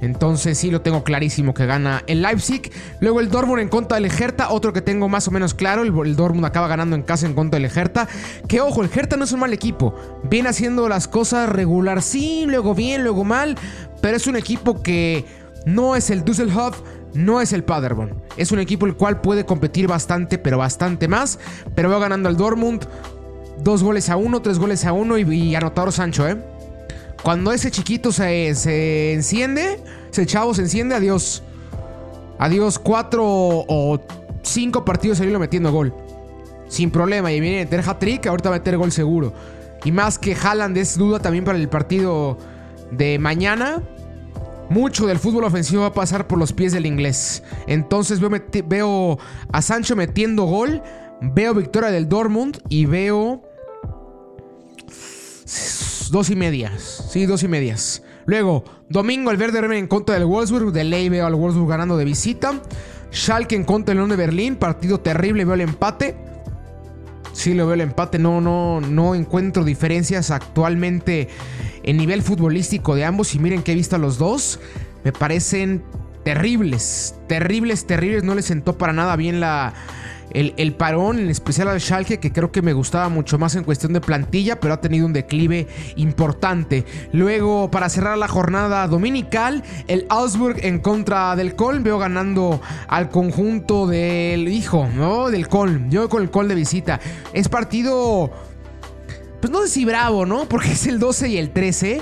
Entonces 0.00 0.58
sí 0.58 0.70
lo 0.70 0.80
tengo 0.80 1.02
clarísimo 1.02 1.54
que 1.54 1.66
gana 1.66 2.02
el 2.06 2.22
Leipzig. 2.22 2.70
Luego 3.00 3.20
el 3.20 3.30
Dortmund 3.30 3.60
en 3.60 3.68
contra 3.68 3.98
del 3.98 4.10
Hertha, 4.10 4.50
otro 4.50 4.72
que 4.72 4.80
tengo 4.80 5.08
más 5.08 5.28
o 5.28 5.30
menos 5.30 5.54
claro, 5.54 5.82
el, 5.82 6.16
Dortmund 6.16 6.46
acaba 6.46 6.68
ganando 6.68 6.94
en 6.96 7.02
casa 7.02 7.26
en 7.26 7.34
contra 7.34 7.58
del 7.58 7.70
Hertha. 7.70 8.08
Que 8.46 8.60
ojo, 8.60 8.82
el 8.82 8.90
Hertha 8.94 9.16
no 9.16 9.24
es 9.24 9.32
un 9.32 9.40
mal 9.40 9.52
equipo, 9.52 9.94
viene 10.24 10.48
haciendo 10.48 10.88
las 10.88 11.08
cosas 11.08 11.48
regular, 11.48 12.02
sí, 12.02 12.44
luego 12.46 12.74
bien, 12.74 13.02
luego 13.02 13.24
mal, 13.24 13.56
pero 14.00 14.16
es 14.16 14.26
un 14.26 14.36
equipo 14.36 14.82
que 14.82 15.24
no 15.66 15.96
es 15.96 16.10
el 16.10 16.24
Düsseldorf, 16.24 16.80
no 17.14 17.40
es 17.40 17.52
el 17.52 17.64
Paderborn. 17.64 18.22
Es 18.36 18.52
un 18.52 18.60
equipo 18.60 18.86
el 18.86 18.94
cual 18.94 19.20
puede 19.20 19.44
competir 19.44 19.88
bastante, 19.88 20.38
pero 20.38 20.58
bastante 20.58 21.08
más. 21.08 21.38
Pero 21.74 21.90
va 21.90 21.98
ganando 21.98 22.28
al 22.28 22.36
Dortmund. 22.36 22.86
Dos 23.62 23.82
goles 23.82 24.08
a 24.08 24.16
uno, 24.16 24.40
tres 24.40 24.58
goles 24.58 24.84
a 24.84 24.92
uno 24.92 25.18
y, 25.18 25.22
y 25.22 25.54
anotador 25.56 25.92
Sancho, 25.92 26.28
¿eh? 26.28 26.36
Cuando 27.22 27.52
ese 27.52 27.70
chiquito 27.70 28.12
se, 28.12 28.54
se 28.54 29.12
enciende, 29.12 29.80
ese 30.10 30.26
chavo 30.26 30.54
se 30.54 30.62
enciende, 30.62 30.94
adiós. 30.94 31.42
Adiós, 32.38 32.78
cuatro 32.78 33.24
o 33.26 34.00
cinco 34.42 34.84
partidos 34.84 35.20
lo 35.20 35.38
metiendo 35.38 35.72
gol. 35.72 35.92
Sin 36.68 36.90
problema. 36.90 37.32
Y 37.32 37.40
viene 37.40 37.62
a 37.62 37.64
meter 37.64 37.80
hat-trick, 37.80 38.26
ahorita 38.26 38.50
va 38.50 38.56
a 38.56 38.58
meter 38.58 38.76
gol 38.76 38.92
seguro. 38.92 39.32
Y 39.84 39.92
más 39.92 40.18
que 40.18 40.34
Haaland 40.34 40.76
es 40.76 40.96
duda 40.96 41.18
también 41.18 41.44
para 41.44 41.58
el 41.58 41.68
partido 41.68 42.38
de 42.90 43.18
mañana. 43.18 43.82
Mucho 44.70 45.06
del 45.06 45.18
fútbol 45.18 45.44
ofensivo 45.44 45.82
va 45.82 45.88
a 45.88 45.94
pasar 45.94 46.26
por 46.26 46.38
los 46.38 46.52
pies 46.52 46.72
del 46.72 46.86
inglés. 46.86 47.42
Entonces 47.66 48.20
veo, 48.20 48.30
veo 48.66 49.18
a 49.50 49.62
Sancho 49.62 49.96
metiendo 49.96 50.44
gol. 50.44 50.82
Veo 51.20 51.52
victoria 51.52 51.90
del 51.90 52.08
Dortmund 52.08 52.58
y 52.68 52.86
veo 52.86 53.42
dos 56.10 56.30
y 56.30 56.36
medias. 56.36 57.08
Sí, 57.10 57.26
dos 57.26 57.42
y 57.42 57.48
medias. 57.48 58.02
Luego, 58.26 58.64
domingo 58.88 59.30
el 59.30 59.36
Verde 59.36 59.58
Bremen 59.58 59.78
en 59.78 59.86
contra 59.86 60.14
del 60.14 60.26
Wolfsburg. 60.26 60.72
De 60.72 60.84
ley 60.84 61.08
veo 61.08 61.26
al 61.26 61.34
Wolfsburg 61.34 61.68
ganando 61.68 61.96
de 61.96 62.04
visita. 62.04 62.60
Schalke 63.12 63.56
en 63.56 63.64
contra 63.64 63.92
del 63.92 63.98
León 63.98 64.10
de 64.10 64.16
Berlín. 64.16 64.56
Partido 64.56 65.00
terrible, 65.00 65.44
veo 65.44 65.54
el 65.54 65.62
empate. 65.62 66.14
Sí, 67.32 67.54
lo 67.54 67.66
veo 67.66 67.74
el 67.74 67.80
empate. 67.80 68.18
No, 68.18 68.40
no, 68.40 68.80
no 68.80 69.14
encuentro 69.14 69.64
diferencias 69.64 70.30
actualmente 70.30 71.28
en 71.82 71.96
nivel 71.96 72.22
futbolístico 72.22 72.94
de 72.94 73.04
ambos. 73.04 73.34
Y 73.34 73.38
miren 73.38 73.62
que 73.62 73.72
he 73.72 73.74
visto 73.74 73.96
a 73.96 73.98
los 73.98 74.18
dos. 74.18 74.60
Me 75.04 75.12
parecen 75.12 75.82
terribles. 76.24 77.14
Terribles, 77.28 77.86
terribles. 77.86 78.24
No 78.24 78.34
les 78.34 78.44
sentó 78.44 78.76
para 78.76 78.92
nada 78.92 79.16
bien 79.16 79.40
la 79.40 79.72
el, 80.32 80.74
parón, 80.74 81.18
en 81.18 81.30
especial 81.30 81.68
al 81.68 81.80
Schalke, 81.80 82.18
que 82.18 82.32
creo 82.32 82.52
que 82.52 82.62
me 82.62 82.72
gustaba 82.72 83.08
mucho 83.08 83.38
más 83.38 83.54
en 83.54 83.64
cuestión 83.64 83.92
de 83.92 84.00
plantilla, 84.00 84.60
pero 84.60 84.74
ha 84.74 84.80
tenido 84.80 85.06
un 85.06 85.12
declive 85.12 85.66
importante. 85.96 86.84
Luego, 87.12 87.70
para 87.70 87.88
cerrar 87.88 88.18
la 88.18 88.28
jornada 88.28 88.86
dominical, 88.88 89.62
el 89.86 90.06
Augsburg 90.08 90.64
en 90.64 90.80
contra 90.80 91.34
del 91.36 91.54
Colm. 91.54 91.82
Veo 91.82 91.98
ganando 91.98 92.60
al 92.88 93.10
conjunto 93.10 93.86
del 93.86 94.48
hijo, 94.48 94.88
¿no? 94.94 95.30
Del 95.30 95.48
Colm. 95.48 95.90
Yo 95.90 96.08
con 96.08 96.22
el 96.22 96.30
Colm 96.30 96.48
de 96.48 96.54
visita. 96.54 97.00
Es 97.32 97.48
partido. 97.48 98.30
Pues 99.40 99.52
no 99.52 99.62
sé 99.62 99.68
si 99.68 99.84
bravo, 99.84 100.26
¿no? 100.26 100.46
Porque 100.48 100.72
es 100.72 100.86
el 100.86 100.98
12 100.98 101.28
y 101.28 101.38
el 101.38 101.50
13. 101.50 102.00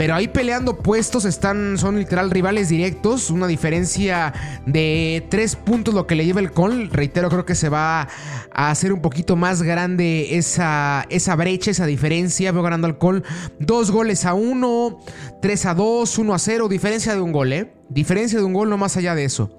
Pero 0.00 0.14
ahí 0.14 0.28
peleando 0.28 0.78
puestos 0.78 1.26
están, 1.26 1.76
son 1.76 1.98
literal 1.98 2.30
rivales 2.30 2.70
directos. 2.70 3.28
Una 3.28 3.46
diferencia 3.46 4.32
de 4.64 5.26
3 5.28 5.56
puntos 5.56 5.92
lo 5.92 6.06
que 6.06 6.14
le 6.14 6.24
lleva 6.24 6.40
el 6.40 6.52
Col. 6.52 6.88
Reitero, 6.90 7.28
creo 7.28 7.44
que 7.44 7.54
se 7.54 7.68
va 7.68 8.08
a 8.50 8.70
hacer 8.70 8.94
un 8.94 9.02
poquito 9.02 9.36
más 9.36 9.60
grande 9.60 10.38
esa, 10.38 11.04
esa 11.10 11.36
brecha, 11.36 11.70
esa 11.70 11.84
diferencia. 11.84 12.50
Veo 12.50 12.62
ganando 12.62 12.86
al 12.86 12.96
Col 12.96 13.24
2 13.58 13.90
goles 13.90 14.24
a 14.24 14.32
1, 14.32 15.00
3 15.42 15.66
a 15.66 15.74
2, 15.74 16.16
1 16.16 16.32
a 16.32 16.38
0. 16.38 16.68
Diferencia 16.68 17.14
de 17.14 17.20
un 17.20 17.32
gol, 17.32 17.52
¿eh? 17.52 17.70
Diferencia 17.90 18.38
de 18.38 18.46
un 18.46 18.54
gol, 18.54 18.70
no 18.70 18.78
más 18.78 18.96
allá 18.96 19.14
de 19.14 19.26
eso. 19.26 19.50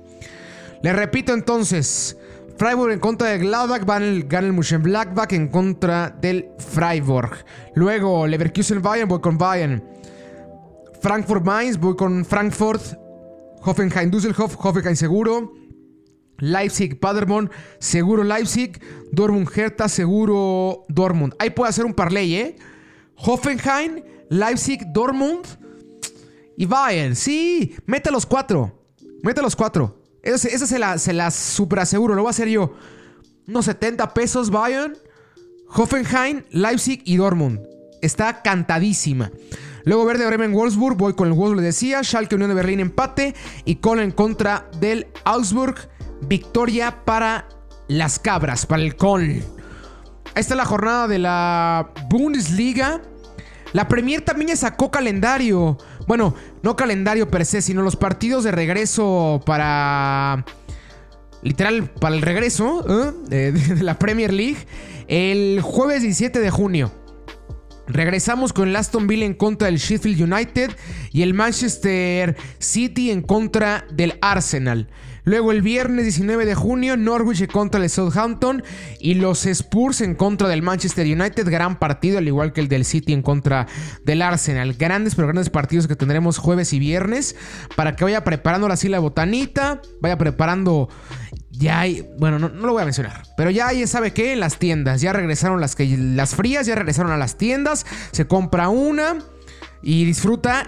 Le 0.81 0.91
repito 0.91 1.35
entonces. 1.35 2.17
Freiburg 2.57 2.93
en 2.93 2.99
contra 2.99 3.29
de 3.29 3.37
Gladbach, 3.37 3.85
gana 3.85 4.05
el, 4.07 4.23
gana 4.23 4.47
el 4.47 4.53
Mönchengladbach 4.53 5.33
en 5.33 5.49
contra 5.49 6.09
del 6.09 6.49
Freiburg. 6.57 7.45
Luego 7.75 8.25
Leverkusen 8.25 8.81
Bayern, 8.81 9.07
voy 9.07 9.21
con 9.21 9.37
Bayern. 9.37 10.00
Frankfurt 11.01 11.43
Mainz, 11.43 11.77
voy 11.79 11.95
con 11.95 12.23
Frankfurt. 12.23 12.95
Hoffenheim 13.63 14.11
Düsseldorf, 14.11 14.55
Hoffenheim 14.63 14.95
seguro. 14.95 15.53
Leipzig 16.37 16.99
Paderborn, 16.99 17.49
seguro 17.79 18.23
Leipzig. 18.23 18.79
Dortmund 19.11 19.49
Hertha, 19.55 19.89
seguro 19.89 20.85
Dortmund. 20.89 21.33
Ahí 21.39 21.49
puede 21.49 21.69
hacer 21.69 21.85
un 21.85 21.93
parlay, 21.93 22.35
¿eh? 22.35 22.55
Hoffenheim, 23.15 24.03
Leipzig, 24.29 24.81
Dortmund 24.93 25.45
y 26.55 26.65
Bayern. 26.65 27.15
Sí, 27.15 27.75
mete 27.85 28.11
los 28.11 28.25
cuatro. 28.25 28.79
Mete 29.23 29.41
los 29.41 29.55
cuatro. 29.55 30.03
Esa, 30.21 30.67
se, 30.67 30.79
la, 30.79 30.99
se 30.99 31.13
la 31.13 31.27
aseguro, 31.27 32.13
lo 32.13 32.21
voy 32.21 32.29
a 32.29 32.31
hacer 32.31 32.47
yo. 32.47 32.73
Unos 33.47 33.65
70 33.65 34.13
pesos 34.13 34.51
Bayern, 34.51 34.95
Hoffenheim, 35.67 36.43
Leipzig 36.51 37.01
y 37.05 37.17
Dortmund. 37.17 37.59
Está 38.01 38.41
cantadísima. 38.43 39.31
Luego 39.83 40.05
Verde 40.05 40.25
Bremen 40.25 40.53
Wolfsburg, 40.53 40.97
voy 40.97 41.13
con 41.13 41.27
el 41.27 41.33
Wolfsburg, 41.33 41.61
le 41.61 41.65
decía. 41.65 42.03
Schalke 42.03 42.35
Unión 42.35 42.49
de 42.49 42.55
Berlín 42.55 42.79
empate. 42.79 43.35
Y 43.65 43.75
Col 43.75 43.99
en 43.99 44.11
contra 44.11 44.69
del 44.79 45.07
Augsburg. 45.25 45.75
Victoria 46.21 47.03
para 47.03 47.47
las 47.87 48.19
cabras, 48.19 48.65
para 48.65 48.83
el 48.83 48.95
Col. 48.95 49.41
Esta 50.35 50.53
es 50.53 50.57
la 50.57 50.65
jornada 50.65 51.07
de 51.07 51.19
la 51.19 51.91
Bundesliga. 52.09 53.01
La 53.73 53.87
Premier 53.87 54.21
también 54.21 54.55
sacó 54.55 54.91
calendario. 54.91 55.77
Bueno, 56.07 56.35
no 56.61 56.75
calendario 56.75 57.29
per 57.29 57.45
se, 57.45 57.61
sino 57.61 57.81
los 57.81 57.95
partidos 57.95 58.43
de 58.43 58.51
regreso 58.51 59.41
para. 59.45 60.45
Literal, 61.41 61.89
para 61.89 62.15
el 62.15 62.21
regreso 62.21 62.85
¿eh? 62.87 63.51
de, 63.51 63.83
la 63.83 63.97
Premier 63.97 64.31
League. 64.31 64.57
El 65.07 65.61
jueves 65.61 66.01
17 66.01 66.39
de 66.39 66.49
junio. 66.49 66.91
Regresamos 67.87 68.53
con 68.53 68.69
el 68.69 68.75
Aston 68.75 69.07
Villa 69.07 69.25
en 69.25 69.33
contra 69.33 69.67
del 69.67 69.77
Sheffield 69.77 70.21
United 70.21 70.71
y 71.11 71.23
el 71.23 71.33
Manchester 71.33 72.37
City 72.59 73.11
en 73.11 73.21
contra 73.21 73.85
del 73.91 74.17
Arsenal. 74.21 74.87
Luego 75.23 75.51
el 75.51 75.61
viernes 75.61 76.05
19 76.05 76.45
de 76.45 76.55
junio, 76.55 76.97
Norwich 76.97 77.41
en 77.41 77.47
contra 77.47 77.79
del 77.79 77.89
Southampton 77.89 78.63
y 78.99 79.15
los 79.15 79.45
Spurs 79.45 80.01
en 80.01 80.15
contra 80.15 80.47
del 80.47 80.63
Manchester 80.63 81.05
United. 81.05 81.47
Gran 81.47 81.77
partido, 81.77 82.17
al 82.17 82.27
igual 82.27 82.53
que 82.53 82.61
el 82.61 82.67
del 82.67 82.85
City 82.85 83.13
en 83.13 83.21
contra 83.21 83.67
del 84.03 84.23
Arsenal. 84.23 84.73
Grandes, 84.73 85.13
pero 85.13 85.27
grandes 85.27 85.49
partidos 85.51 85.87
que 85.87 85.95
tendremos 85.95 86.39
jueves 86.39 86.73
y 86.73 86.79
viernes 86.79 87.35
para 87.75 87.95
que 87.95 88.03
vaya 88.03 88.23
preparando 88.23 88.67
la 88.67 88.77
sila 88.77 88.97
botanita, 88.99 89.81
vaya 90.01 90.17
preparando 90.17 90.89
ya 91.51 91.81
hay, 91.81 92.07
bueno, 92.17 92.39
no, 92.39 92.49
lo 92.49 92.73
voy 92.73 92.81
a 92.81 92.85
mencionar, 92.85 93.23
pero 93.37 93.49
ya 93.49 93.67
hay, 93.67 93.85
¿sabe 93.87 94.13
qué? 94.13 94.35
Las 94.35 94.57
tiendas, 94.57 95.01
ya 95.01 95.13
regresaron 95.13 95.59
las, 95.61 95.75
que, 95.75 95.85
las 95.97 96.35
frías, 96.35 96.65
ya 96.65 96.75
regresaron 96.75 97.11
a 97.11 97.17
las 97.17 97.37
tiendas, 97.37 97.85
se 98.11 98.27
compra 98.27 98.69
una 98.69 99.19
y 99.81 100.05
disfruta 100.05 100.65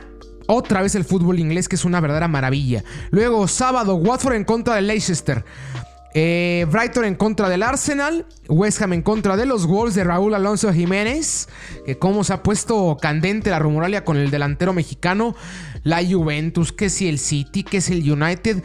otra 0.48 0.82
vez 0.82 0.96
el 0.96 1.06
fútbol 1.06 1.40
inglés, 1.40 1.70
que 1.70 1.76
es 1.76 1.86
una 1.86 2.02
verdadera 2.02 2.28
maravilla. 2.28 2.84
Luego, 3.12 3.48
sábado, 3.48 3.96
Watford 3.96 4.36
en 4.36 4.44
contra 4.44 4.76
de 4.76 4.82
Leicester. 4.82 5.46
Eh, 6.16 6.68
Brighton 6.70 7.06
en 7.06 7.16
contra 7.16 7.50
del 7.50 7.64
Arsenal. 7.64 8.26
West 8.48 8.82
Ham 8.82 8.94
en 8.94 9.02
contra 9.02 9.36
de 9.36 9.46
los 9.46 9.66
Wolves 9.66 9.96
de 9.96 10.04
Raúl 10.04 10.34
Alonso 10.34 10.72
Jiménez. 10.74 11.48
Que 11.86 11.98
como 11.98 12.24
se 12.24 12.34
ha 12.34 12.44
puesto 12.44 12.98
candente 13.02 13.50
la 13.50 13.60
rumoralia 13.60 14.04
con 14.04 14.18
el 14.18 14.30
delantero 14.30 14.74
mexicano. 14.74 15.36
La 15.84 16.04
Juventus, 16.06 16.72
que 16.72 16.90
si 16.90 17.08
el 17.08 17.20
City, 17.20 17.64
que 17.64 17.78
es 17.78 17.90
el 17.90 18.10
United. 18.10 18.64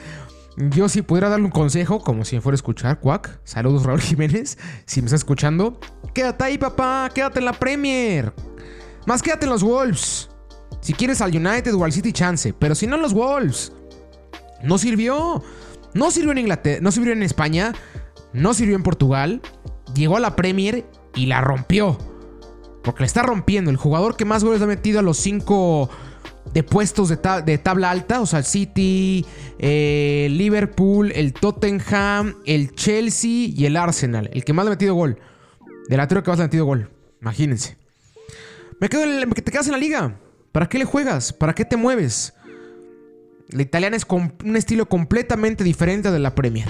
Yo 0.58 0.88
si 0.88 1.02
pudiera 1.02 1.28
darle 1.28 1.44
un 1.44 1.52
consejo, 1.52 2.00
como 2.00 2.24
si 2.24 2.34
me 2.34 2.42
fuera 2.42 2.54
a 2.54 2.56
escuchar, 2.56 2.98
Cuac. 2.98 3.40
Saludos 3.44 3.84
Raúl 3.84 4.00
Jiménez, 4.00 4.58
si 4.86 5.00
me 5.00 5.06
está 5.06 5.14
escuchando. 5.14 5.78
Quédate 6.12 6.44
ahí, 6.44 6.58
papá. 6.58 7.08
Quédate 7.14 7.38
en 7.38 7.44
la 7.44 7.52
Premier. 7.52 8.32
Más 9.06 9.22
quédate 9.22 9.46
en 9.46 9.52
los 9.52 9.62
Wolves. 9.62 10.28
Si 10.80 10.94
quieres 10.94 11.20
al 11.20 11.30
United 11.34 11.72
o 11.74 11.84
al 11.84 11.92
City, 11.92 12.12
chance. 12.12 12.52
Pero 12.52 12.74
si 12.74 12.88
no, 12.88 12.96
los 12.96 13.14
Wolves. 13.14 13.72
No 14.64 14.78
sirvió. 14.78 15.44
No 15.94 16.10
sirvió 16.10 16.32
en 16.32 16.38
Inglaterra. 16.38 16.80
No 16.82 16.90
sirvió 16.90 17.12
en 17.12 17.22
España. 17.22 17.72
No 18.32 18.52
sirvió 18.52 18.74
en 18.74 18.82
Portugal. 18.82 19.40
Llegó 19.94 20.16
a 20.16 20.20
la 20.20 20.34
Premier 20.34 20.86
y 21.14 21.26
la 21.26 21.40
rompió. 21.40 21.96
Porque 22.82 23.00
la 23.00 23.06
está 23.06 23.22
rompiendo. 23.22 23.70
El 23.70 23.76
jugador 23.76 24.16
que 24.16 24.24
más 24.24 24.42
goles 24.42 24.60
ha 24.60 24.66
metido 24.66 24.98
a 24.98 25.02
los 25.02 25.18
cinco 25.18 25.88
de 26.52 26.62
puestos 26.62 27.08
de, 27.08 27.58
tabla 27.58 27.90
alta. 27.90 28.20
O 28.20 28.26
sea, 28.26 28.40
el 28.40 28.44
City, 28.44 29.24
el 29.58 30.36
Liverpool, 30.38 31.12
el 31.14 31.32
Tottenham, 31.32 32.36
el 32.46 32.74
Chelsea 32.74 33.50
y 33.54 33.66
el 33.66 33.76
Arsenal. 33.76 34.30
El 34.32 34.44
que 34.44 34.52
más 34.52 34.66
ha 34.66 34.70
metido 34.70 34.94
gol. 34.94 35.18
Delantero 35.88 36.22
que 36.22 36.30
más 36.30 36.40
ha 36.40 36.44
metido 36.44 36.64
gol. 36.64 36.90
Imagínense. 37.20 37.76
Me 38.80 38.88
quedo 38.88 39.04
en 39.04 39.30
te 39.30 39.50
quedas 39.50 39.66
en 39.66 39.72
la 39.72 39.78
liga. 39.78 40.18
¿Para 40.52 40.68
qué 40.68 40.78
le 40.78 40.84
juegas? 40.84 41.32
¿Para 41.32 41.54
qué 41.54 41.64
te 41.64 41.76
mueves? 41.76 42.34
La 43.50 43.62
italiana 43.62 43.96
es 43.96 44.06
un 44.10 44.56
estilo 44.56 44.88
completamente 44.88 45.64
diferente 45.64 46.10
de 46.10 46.18
la 46.18 46.34
Premier. 46.34 46.68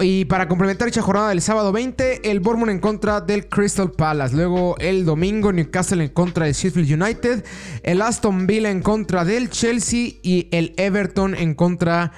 Y 0.00 0.24
para 0.24 0.48
complementar 0.48 0.86
dicha 0.86 1.00
jornada 1.00 1.28
del 1.28 1.40
sábado 1.40 1.72
20, 1.72 2.30
el 2.30 2.40
Bournemouth 2.40 2.70
en 2.70 2.80
contra 2.80 3.20
del 3.20 3.48
Crystal 3.48 3.92
Palace. 3.92 4.34
Luego 4.34 4.76
el 4.78 5.04
domingo, 5.04 5.52
Newcastle 5.52 6.02
en 6.02 6.10
contra 6.10 6.46
del 6.46 6.54
Sheffield 6.54 7.00
United. 7.00 7.44
El 7.82 8.02
Aston 8.02 8.46
Villa 8.46 8.70
en 8.70 8.82
contra 8.82 9.24
del 9.24 9.50
Chelsea. 9.50 10.14
Y 10.22 10.48
el 10.50 10.74
Everton 10.76 11.34
en 11.34 11.54
contra 11.54 12.12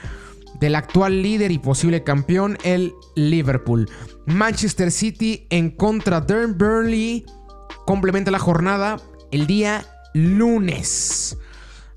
del 0.58 0.74
actual 0.74 1.22
líder 1.22 1.50
y 1.52 1.58
posible 1.58 2.02
campeón, 2.02 2.58
el 2.64 2.94
Liverpool. 3.14 3.88
Manchester 4.26 4.90
City 4.90 5.46
en 5.50 5.70
contra 5.70 6.20
de 6.20 6.46
Burnley. 6.46 7.26
Complementa 7.86 8.30
la 8.30 8.38
jornada 8.38 8.96
el 9.30 9.46
día 9.46 9.84
lunes. 10.14 11.36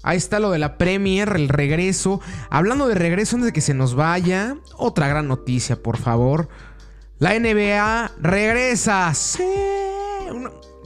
Ahí 0.03 0.17
está 0.17 0.39
lo 0.39 0.51
de 0.51 0.59
la 0.59 0.77
Premier, 0.77 1.29
el 1.35 1.49
regreso. 1.49 2.21
Hablando 2.49 2.87
de 2.87 2.95
regreso 2.95 3.35
antes 3.35 3.47
de 3.47 3.53
que 3.53 3.61
se 3.61 3.73
nos 3.73 3.95
vaya, 3.95 4.57
otra 4.77 5.07
gran 5.07 5.27
noticia, 5.27 5.81
por 5.81 5.97
favor. 5.97 6.49
La 7.19 7.37
NBA 7.39 8.11
regresa. 8.19 9.13
Sí. 9.13 9.43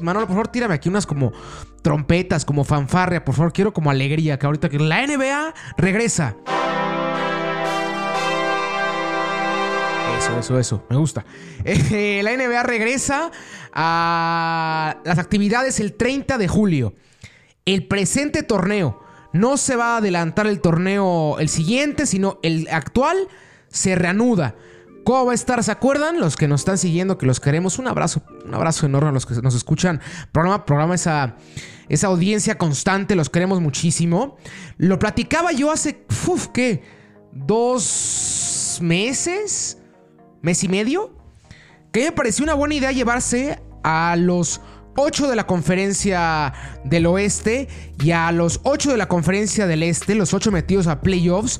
Manolo, 0.01 0.27
por 0.27 0.35
favor, 0.35 0.47
tírame 0.49 0.73
aquí 0.73 0.89
unas 0.89 1.05
como 1.05 1.31
trompetas, 1.81 2.43
como 2.43 2.63
fanfarria, 2.65 3.23
por 3.23 3.35
favor. 3.35 3.53
Quiero 3.53 3.73
como 3.73 3.89
alegría 3.89 4.37
que 4.37 4.45
ahorita 4.45 4.69
que 4.69 4.79
la 4.79 5.05
NBA 5.07 5.53
regresa. 5.77 6.35
Eso, 10.17 10.39
eso, 10.39 10.59
eso. 10.59 10.83
Me 10.89 10.97
gusta. 10.97 11.25
Eh, 11.67 12.21
la 12.21 12.31
NBA 12.37 12.61
regresa 12.61 13.31
a 13.73 14.97
las 15.03 15.17
actividades 15.17 15.79
el 15.79 15.93
30 15.93 16.37
de 16.37 16.47
julio 16.47 16.93
el 17.65 17.87
presente 17.87 18.43
torneo. 18.43 19.01
No 19.35 19.57
se 19.57 19.75
va 19.75 19.95
a 19.95 19.97
adelantar 19.97 20.47
el 20.47 20.61
torneo 20.61 21.39
el 21.39 21.49
siguiente, 21.49 22.05
sino 22.05 22.39
el 22.41 22.69
actual 22.71 23.17
se 23.67 23.93
reanuda. 23.95 24.55
¿Cómo 25.03 25.25
va 25.25 25.33
a 25.33 25.35
estar? 25.35 25.61
¿Se 25.61 25.73
acuerdan? 25.73 26.21
Los 26.21 26.37
que 26.37 26.47
nos 26.47 26.61
están 26.61 26.77
siguiendo, 26.77 27.17
que 27.17 27.25
los 27.25 27.41
queremos. 27.41 27.77
Un 27.77 27.89
abrazo, 27.89 28.23
un 28.45 28.53
abrazo 28.53 28.85
enorme 28.85 29.09
a 29.09 29.11
los 29.11 29.25
que 29.25 29.35
nos 29.41 29.53
escuchan. 29.53 29.99
Programa, 30.31 30.65
programa 30.65 30.95
esa, 30.95 31.35
esa 31.89 32.07
audiencia 32.07 32.57
constante, 32.57 33.13
los 33.17 33.29
queremos 33.29 33.59
muchísimo. 33.59 34.37
Lo 34.77 34.99
platicaba 34.99 35.51
yo 35.51 35.69
hace, 35.69 36.05
uf, 36.27 36.47
¿qué? 36.53 36.83
¿Dos 37.33 38.79
meses? 38.81 39.79
¿Mes 40.41 40.63
y 40.63 40.69
medio? 40.69 41.13
Que 41.91 42.05
me 42.05 42.11
pareció 42.13 42.45
una 42.45 42.53
buena 42.53 42.75
idea 42.75 42.93
llevarse 42.93 43.61
a 43.83 44.15
los 44.17 44.61
8 44.95 45.27
de 45.27 45.35
la 45.35 45.45
conferencia 45.45 46.53
del 46.83 47.05
oeste 47.05 47.67
y 48.01 48.11
a 48.11 48.31
los 48.31 48.61
8 48.63 48.91
de 48.91 48.97
la 48.97 49.07
conferencia 49.07 49.67
del 49.67 49.83
este, 49.83 50.15
los 50.15 50.33
8 50.33 50.51
metidos 50.51 50.87
a 50.87 51.01
playoffs, 51.01 51.59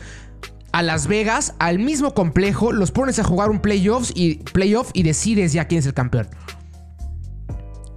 a 0.72 0.82
Las 0.82 1.08
Vegas, 1.08 1.54
al 1.60 1.80
mismo 1.80 2.14
complejo, 2.14 2.72
los 2.72 2.92
pones 2.92 3.20
a 3.20 3.24
jugar 3.24 3.50
un 3.50 3.60
playoffs 3.60 4.12
y, 4.16 4.36
playoff 4.36 4.90
y 4.94 5.04
decides 5.04 5.54
ya 5.54 5.66
quién 5.66 5.80
es 5.80 5.86
el 5.86 5.94
campeón. 5.94 6.28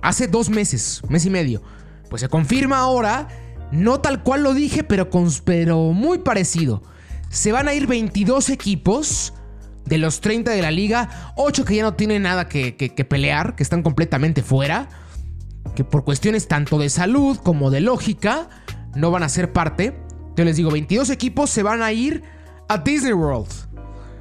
Hace 0.02 0.26
dos 0.26 0.48
meses, 0.50 1.02
mes 1.08 1.24
y 1.24 1.30
medio. 1.30 1.62
Pues 2.10 2.22
se 2.22 2.28
confirma 2.28 2.78
ahora, 2.78 3.28
no 3.70 4.00
tal 4.00 4.22
cual 4.22 4.42
lo 4.42 4.54
dije, 4.54 4.82
pero, 4.82 5.08
pero 5.44 5.92
muy 5.92 6.18
parecido. 6.18 6.82
Se 7.30 7.52
van 7.52 7.68
a 7.68 7.74
ir 7.74 7.86
22 7.86 8.50
equipos 8.50 9.34
de 9.84 9.98
los 9.98 10.20
30 10.20 10.50
de 10.50 10.62
la 10.62 10.70
liga, 10.70 11.32
8 11.36 11.64
que 11.64 11.76
ya 11.76 11.82
no 11.82 11.94
tienen 11.94 12.22
nada 12.22 12.48
que 12.48 13.06
pelear, 13.08 13.54
que 13.54 13.62
están 13.62 13.82
completamente 13.82 14.42
fuera 14.42 14.88
que 15.78 15.84
por 15.84 16.02
cuestiones 16.02 16.48
tanto 16.48 16.76
de 16.76 16.90
salud 16.90 17.38
como 17.38 17.70
de 17.70 17.80
lógica 17.80 18.48
no 18.96 19.12
van 19.12 19.22
a 19.22 19.28
ser 19.28 19.52
parte. 19.52 19.96
Yo 20.34 20.44
les 20.44 20.56
digo, 20.56 20.72
22 20.72 21.08
equipos 21.10 21.50
se 21.50 21.62
van 21.62 21.82
a 21.82 21.92
ir 21.92 22.24
a 22.68 22.78
Disney 22.78 23.12
World. 23.12 23.46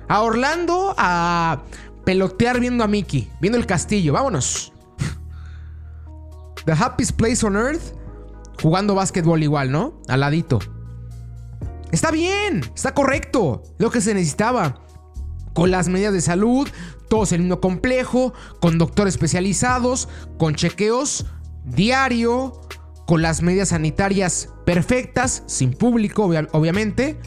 A 0.08 0.22
Orlando 0.22 0.94
a 1.00 1.64
pelotear 2.06 2.60
viendo 2.60 2.84
a 2.84 2.88
Mickey, 2.88 3.32
viendo 3.42 3.58
el 3.58 3.66
castillo. 3.66 4.14
Vámonos. 4.14 4.72
The 6.68 6.74
happiest 6.74 7.14
place 7.14 7.44
on 7.44 7.56
earth. 7.56 7.96
Jugando 8.62 8.94
básquetbol 8.94 9.42
igual, 9.42 9.72
¿no? 9.72 10.00
Al 10.08 10.20
ladito. 10.20 10.60
Está 11.92 12.12
bien, 12.12 12.70
está 12.76 12.94
correcto. 12.94 13.64
Lo 13.80 13.90
que 13.90 14.00
se 14.00 14.14
necesitaba. 14.14 14.84
con 15.56 15.72
las 15.72 15.90
medidas 15.90 16.14
de 16.14 16.22
salud, 16.22 16.70
todos 17.10 17.32
en 17.32 17.38
el 17.38 17.48
mismo 17.48 17.60
complejo, 17.60 18.32
con 18.60 18.78
doctores 18.78 19.16
especializados, 19.16 20.08
con 20.38 20.54
chequeos 20.54 21.26
diario, 21.68 22.62
con 23.06 23.22
las 23.22 23.42
medidas 23.42 23.70
sanitarias 23.70 24.50
perfectas, 24.66 25.44
sin 25.46 25.72
público, 25.74 26.24
obviamente, 26.52 27.18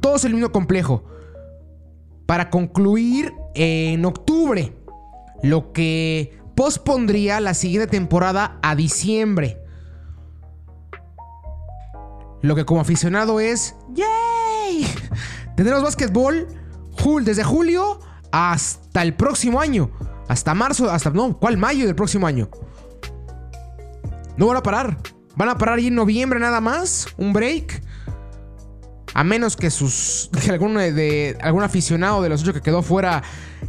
todos 0.00 0.24
en 0.24 0.30
el 0.30 0.34
mismo 0.34 0.52
complejo. 0.52 1.04
Para 2.26 2.50
concluir 2.50 3.32
en 3.54 4.04
octubre, 4.04 4.76
lo 5.42 5.72
que 5.72 6.38
pospondría 6.54 7.40
la 7.40 7.54
siguiente 7.54 7.86
temporada 7.86 8.58
a 8.62 8.74
diciembre. 8.74 9.62
Lo 12.42 12.54
que 12.54 12.64
como 12.64 12.80
aficionado 12.80 13.40
es 13.40 13.74
¡Yay! 13.94 14.86
Tendremos 15.56 15.82
básquetbol 15.82 16.46
desde 17.22 17.44
julio 17.44 18.00
hasta 18.32 19.02
el 19.02 19.14
próximo 19.14 19.60
año. 19.60 19.90
Hasta 20.28 20.54
marzo, 20.54 20.90
hasta 20.90 21.10
no, 21.10 21.38
¿cuál 21.38 21.56
mayo 21.56 21.86
del 21.86 21.94
próximo 21.94 22.26
año? 22.26 22.48
No 24.36 24.46
van 24.46 24.56
a 24.56 24.62
parar. 24.62 24.98
Van 25.36 25.48
a 25.48 25.58
parar 25.58 25.78
ahí 25.78 25.88
en 25.88 25.94
noviembre 25.94 26.40
nada 26.40 26.60
más, 26.60 27.08
un 27.16 27.32
break. 27.32 27.82
A 29.14 29.24
menos 29.24 29.56
que 29.56 29.70
sus 29.70 30.30
algún 31.40 31.62
aficionado 31.62 32.22
de 32.22 32.28
los 32.28 32.42
ocho 32.42 32.52
que 32.52 32.60
quedó 32.60 32.82
fuera 32.82 33.22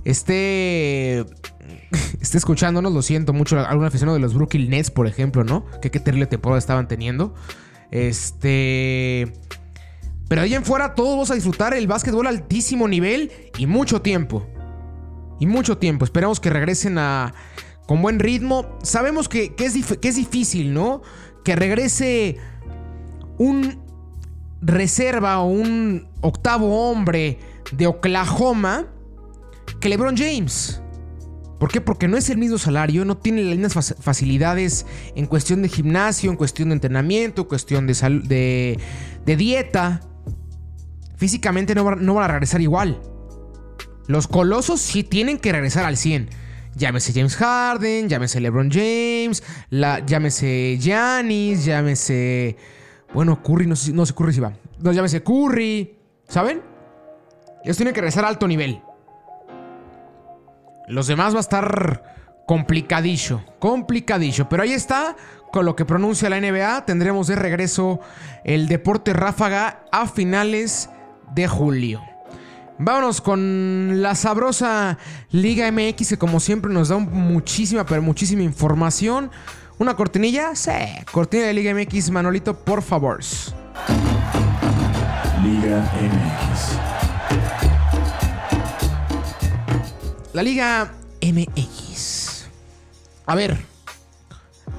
esté 0.03 1.19
esté 2.21 2.37
escuchándonos, 2.37 2.93
lo 2.93 3.01
siento 3.01 3.33
mucho, 3.33 3.59
algún 3.59 3.85
aficionado 3.85 4.15
de 4.15 4.21
los 4.21 4.33
Brooklyn 4.33 4.69
Nets, 4.69 4.91
por 4.91 5.07
ejemplo, 5.07 5.43
¿no? 5.43 5.65
Que 5.81 5.91
qué 5.91 5.99
terrible 5.99 6.25
temporada 6.27 6.59
estaban 6.59 6.87
teniendo. 6.87 7.33
Este 7.91 9.31
pero 10.27 10.41
ahí 10.41 10.53
en 10.53 10.65
fuera 10.65 10.93
todos 10.93 11.11
vamos 11.11 11.31
a 11.31 11.35
disfrutar 11.35 11.73
el 11.73 11.87
básquetbol 11.87 12.27
altísimo 12.27 12.87
nivel 12.87 13.31
y 13.57 13.65
mucho 13.65 14.01
tiempo. 14.01 14.45
Y 15.39 15.45
mucho 15.45 15.77
tiempo. 15.77 16.03
Esperamos 16.03 16.39
que 16.39 16.49
regresen 16.49 16.97
a 16.97 17.33
con 17.87 18.01
buen 18.01 18.19
ritmo. 18.19 18.77
Sabemos 18.83 19.27
que, 19.27 19.55
es, 19.57 19.97
que 19.97 20.07
es 20.07 20.15
difícil, 20.15 20.73
¿no? 20.73 21.01
Que 21.43 21.55
regrese 21.55 22.37
un 23.37 23.79
reserva 24.61 25.39
o 25.39 25.47
un 25.47 26.07
octavo 26.21 26.89
hombre 26.89 27.39
de 27.71 27.87
Oklahoma 27.87 28.87
que 29.79 29.89
LeBron 29.89 30.15
James. 30.17 30.81
¿Por 31.59 31.71
qué? 31.71 31.81
Porque 31.81 32.07
no 32.07 32.17
es 32.17 32.29
el 32.29 32.37
mismo 32.37 32.59
salario, 32.59 33.03
no 33.03 33.17
tiene 33.17 33.43
las 33.43 33.57
mismas 33.57 33.95
facilidades 33.99 34.85
en 35.15 35.25
cuestión 35.25 35.63
de 35.63 35.69
gimnasio, 35.69 36.29
en 36.29 36.37
cuestión 36.37 36.69
de 36.69 36.73
entrenamiento, 36.73 37.41
en 37.43 37.47
cuestión 37.47 37.87
de, 37.87 38.79
de, 39.25 39.35
dieta 39.35 40.01
físicamente 41.15 41.73
no, 41.73 41.83
van 41.83 42.07
a 42.07 42.27
regresar 42.27 42.61
igual. 42.61 43.01
Los 44.05 44.27
colosos 44.27 44.79
sí 44.81 45.03
tienen 45.03 45.39
que 45.39 45.51
regresar 45.51 45.85
al 45.85 45.97
100. 45.97 46.29
Llámese 46.77 47.11
James 47.11 47.35
Harden, 47.35 48.07
llámese 48.07 48.39
LeBron 48.39 48.69
James, 48.71 49.41
llámese 49.71 50.77
Giannis, 50.79 51.65
llámese. 51.65 52.55
Bueno, 53.13 53.41
Curry, 53.41 53.65
no 53.65 53.75
sé, 53.75 53.93
no 53.93 54.05
sé 54.05 54.13
Curry 54.13 54.33
si 54.33 54.39
va. 54.39 54.53
No, 54.79 54.91
llámese 54.91 55.23
Curry. 55.23 55.97
¿Saben? 56.27 56.61
Ellos 57.63 57.77
tienen 57.77 57.95
que 57.95 58.01
regresar 58.01 58.25
a 58.25 58.27
alto 58.27 58.47
nivel. 58.47 58.79
Los 60.87 61.07
demás 61.07 61.33
va 61.33 61.39
a 61.39 61.41
estar 61.41 62.43
complicadillo. 62.45 63.41
Complicadillo. 63.57 64.47
Pero 64.47 64.61
ahí 64.61 64.73
está. 64.73 65.15
Con 65.51 65.65
lo 65.65 65.75
que 65.75 65.85
pronuncia 65.85 66.29
la 66.29 66.39
NBA, 66.39 66.85
tendremos 66.85 67.27
de 67.27 67.37
regreso 67.37 68.01
el 68.43 68.67
deporte 68.67 69.13
ráfaga 69.13 69.85
a 69.91 70.07
finales 70.07 70.89
de 71.33 71.47
julio. 71.47 72.01
Vámonos 72.79 73.21
con 73.21 74.03
la 74.03 74.13
sabrosa 74.13 74.99
Liga 75.31 75.71
MX 75.71 76.09
que 76.09 76.17
como 76.17 76.39
siempre 76.39 76.71
nos 76.71 76.89
da 76.89 76.97
muchísima, 76.97 77.85
pero 77.85 78.01
muchísima 78.03 78.43
información. 78.43 79.31
¿Una 79.79 79.95
cortinilla? 79.95 80.55
Sí, 80.55 80.71
cortina 81.11 81.45
de 81.45 81.53
Liga 81.53 81.73
MX, 81.73 82.11
Manolito, 82.11 82.55
por 82.55 82.83
favor. 82.83 83.19
Liga 85.43 85.91
MX. 86.01 86.77
La 90.33 90.43
Liga 90.43 90.93
MX. 91.21 92.45
A 93.25 93.33
ver, 93.33 93.57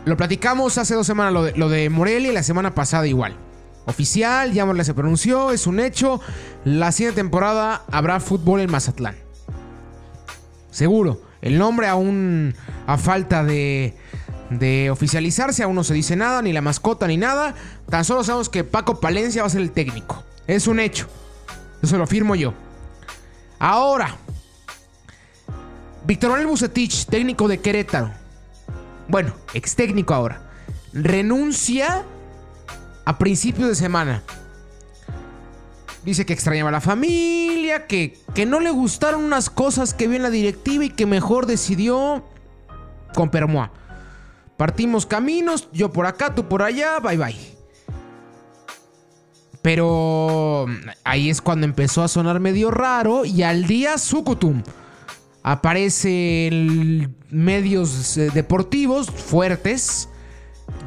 lo 0.05 0.17
platicamos 0.17 0.79
hace 0.79 0.95
dos 0.95 1.07
semanas 1.07 1.33
lo 1.33 1.43
de, 1.43 1.53
lo 1.57 1.69
de 1.69 1.91
Morelia 1.91 2.31
y 2.31 2.35
la 2.35 2.45
semana 2.45 2.75
pasada 2.75 3.09
igual 3.09 3.48
oficial, 3.89 4.53
ya 4.53 4.85
se 4.85 4.95
pronunció, 4.95 5.51
es 5.51 5.67
un 5.67 5.81
hecho. 5.81 6.21
La 6.65 6.93
siguiente 6.93 7.21
temporada 7.21 7.83
habrá 7.91 8.21
fútbol 8.21 8.61
en 8.61 8.71
Mazatlán. 8.71 9.17
Seguro. 10.71 11.23
El 11.41 11.59
nombre 11.59 11.87
aún 11.87 12.55
a 12.87 12.99
falta 12.99 13.45
de, 13.45 13.95
oficializarse, 14.91 15.63
aún 15.63 15.77
no 15.77 15.85
se 15.85 15.95
dice 15.95 16.17
nada, 16.17 16.43
ni 16.43 16.53
la 16.53 16.61
mascota, 16.61 17.07
ni 17.07 17.17
nada. 17.17 17.55
Tan 17.89 18.05
solo 18.05 18.25
sabemos 18.25 18.49
que 18.49 18.65
Paco 18.65 19.01
Palencia 19.01 19.43
va 19.43 19.47
a 19.47 19.51
ser 19.51 19.63
el 19.63 19.71
técnico. 19.71 20.23
Es 20.47 20.67
un 20.67 20.81
hecho. 20.81 21.07
Eso 21.83 21.97
lo 21.97 22.07
firmo 22.07 22.35
yo. 22.35 22.55
Ahora, 23.61 24.17
Víctor 26.05 26.31
Manuel 26.31 26.49
Bucetich, 26.49 27.07
técnico 27.07 27.49
de 27.49 27.59
Querétaro. 27.59 28.11
Bueno, 29.09 29.35
ex 29.55 29.77
técnico 29.77 30.13
ahora. 30.13 30.43
Renuncia 30.93 32.05
a 33.09 33.17
principios 33.17 33.71
de 33.71 33.75
semana. 33.75 34.23
Dice 36.05 36.27
que 36.27 36.35
extrañaba 36.35 36.69
a 36.69 36.73
la 36.73 36.83
familia, 36.83 37.87
que, 37.87 38.19
que 38.35 38.45
no 38.45 38.61
le 38.61 38.71
gustaron 38.71 39.25
unas 39.25 39.49
cosas 39.49 39.95
que 39.95 40.07
vio 40.07 40.19
en 40.19 40.23
la 40.25 40.29
directiva 40.29 40.85
y 40.85 40.91
que 40.91 41.07
mejor 41.07 41.47
decidió 41.47 42.23
con 43.15 43.31
Permoa. 43.31 43.73
Partimos 44.59 45.07
caminos, 45.07 45.71
yo 45.73 45.91
por 45.91 46.05
acá, 46.05 46.35
tú 46.35 46.49
por 46.49 46.61
allá, 46.61 47.01
bye 47.01 47.17
bye. 47.17 47.57
Pero 49.63 50.67
ahí 51.03 51.31
es 51.31 51.41
cuando 51.41 51.65
empezó 51.65 52.03
a 52.03 52.09
sonar 52.09 52.41
medio 52.41 52.71
raro 52.71 53.25
y 53.25 53.43
al 53.43 53.67
día 53.67 53.97
Sukutum 53.97 54.63
aparece 55.43 56.49
en 56.49 57.17
medios 57.31 58.19
eh, 58.19 58.29
deportivos 58.35 59.11
fuertes 59.11 60.11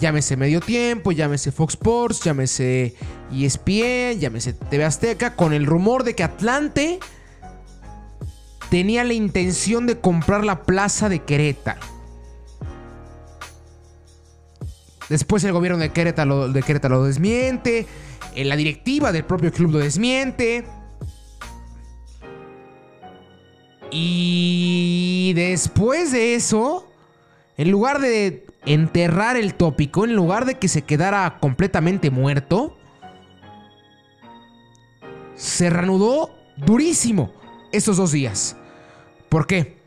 Llámese 0.01 0.35
Medio 0.35 0.61
Tiempo, 0.61 1.11
llámese 1.11 1.51
Fox 1.51 1.75
Sports, 1.75 2.23
llámese 2.23 2.95
ESPN, 3.31 4.19
llámese 4.19 4.53
TV 4.53 4.83
Azteca, 4.83 5.35
con 5.35 5.53
el 5.53 5.67
rumor 5.67 6.03
de 6.03 6.15
que 6.15 6.23
Atlante 6.23 6.99
tenía 8.71 9.03
la 9.03 9.13
intención 9.13 9.85
de 9.85 9.99
comprar 9.99 10.43
la 10.43 10.63
plaza 10.63 11.07
de 11.07 11.19
Querétaro. 11.19 11.81
Después 15.07 15.43
el 15.43 15.51
gobierno 15.51 15.77
de 15.77 15.91
Querétaro, 15.91 16.49
de 16.49 16.63
Querétaro 16.63 16.95
lo 16.95 17.03
desmiente. 17.03 17.85
Eh, 18.33 18.43
la 18.43 18.55
directiva 18.55 19.11
del 19.11 19.23
propio 19.23 19.51
club 19.51 19.73
lo 19.73 19.77
desmiente. 19.77 20.65
Y 23.91 25.33
después 25.35 26.11
de 26.11 26.33
eso, 26.33 26.91
en 27.55 27.69
lugar 27.69 28.01
de 28.01 28.47
enterrar 28.65 29.37
el 29.37 29.55
tópico 29.55 30.05
en 30.05 30.15
lugar 30.15 30.45
de 30.45 30.55
que 30.55 30.67
se 30.67 30.83
quedara 30.83 31.37
completamente 31.39 32.09
muerto, 32.11 32.77
se 35.35 35.69
reanudó 35.69 36.29
durísimo 36.57 37.33
estos 37.71 37.97
dos 37.97 38.11
días. 38.11 38.55
¿Por 39.29 39.47
qué? 39.47 39.81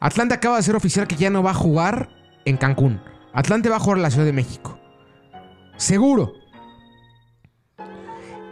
Atlante 0.00 0.34
acaba 0.34 0.56
de 0.56 0.62
ser 0.62 0.76
oficial 0.76 1.06
que 1.06 1.16
ya 1.16 1.30
no 1.30 1.42
va 1.42 1.52
a 1.52 1.54
jugar 1.54 2.10
en 2.44 2.56
Cancún. 2.56 3.00
Atlante 3.32 3.68
va 3.68 3.76
a 3.76 3.80
jugar 3.80 3.98
en 3.98 4.02
la 4.02 4.10
Ciudad 4.10 4.26
de 4.26 4.32
México. 4.32 4.78
Seguro. 5.76 6.34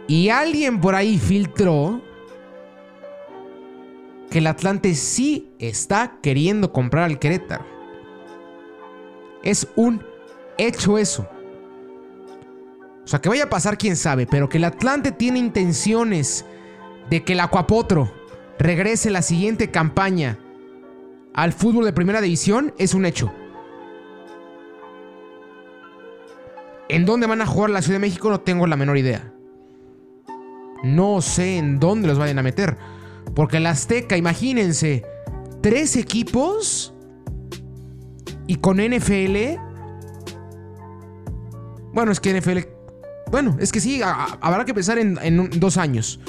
Y 0.07 0.29
alguien 0.29 0.81
por 0.81 0.95
ahí 0.95 1.19
filtró 1.19 2.01
que 4.29 4.39
el 4.39 4.47
Atlante 4.47 4.95
sí 4.95 5.53
está 5.59 6.19
queriendo 6.21 6.71
comprar 6.71 7.03
al 7.03 7.19
Querétaro. 7.19 7.65
Es 9.43 9.67
un 9.75 10.03
hecho 10.57 10.97
eso. 10.97 11.27
O 13.03 13.07
sea, 13.07 13.19
que 13.19 13.29
vaya 13.29 13.45
a 13.45 13.49
pasar 13.49 13.77
quién 13.77 13.95
sabe, 13.95 14.27
pero 14.27 14.47
que 14.47 14.57
el 14.57 14.63
Atlante 14.63 15.11
tiene 15.11 15.39
intenciones 15.39 16.45
de 17.09 17.23
que 17.23 17.33
el 17.33 17.39
Acuapotro 17.39 18.13
regrese 18.59 19.09
la 19.09 19.21
siguiente 19.21 19.71
campaña 19.71 20.37
al 21.33 21.53
fútbol 21.53 21.85
de 21.85 21.93
primera 21.93 22.21
división 22.21 22.73
es 22.77 22.93
un 22.93 23.05
hecho. 23.05 23.31
¿En 26.89 27.05
dónde 27.05 27.25
van 27.25 27.41
a 27.41 27.45
jugar 27.45 27.69
la 27.69 27.81
Ciudad 27.81 27.95
de 27.95 28.07
México? 28.07 28.29
No 28.29 28.41
tengo 28.41 28.67
la 28.67 28.75
menor 28.75 28.97
idea. 28.97 29.33
No 30.83 31.21
sé 31.21 31.57
en 31.57 31.79
dónde 31.79 32.07
los 32.07 32.19
vayan 32.19 32.39
a 32.39 32.43
meter. 32.43 32.77
Porque 33.33 33.57
el 33.57 33.65
Azteca, 33.65 34.17
imagínense, 34.17 35.05
tres 35.61 35.95
equipos 35.95 36.90
y 38.47 38.55
con 38.55 38.77
NFL. 38.77 39.59
Bueno, 41.93 42.11
es 42.11 42.19
que 42.19 42.39
NFL. 42.39 42.59
Bueno, 43.31 43.55
es 43.59 43.71
que 43.71 43.79
sí, 43.79 44.01
habrá 44.03 44.65
que 44.65 44.73
pensar 44.73 44.97
en, 44.97 45.49
dos 45.59 45.77
años. 45.77 46.19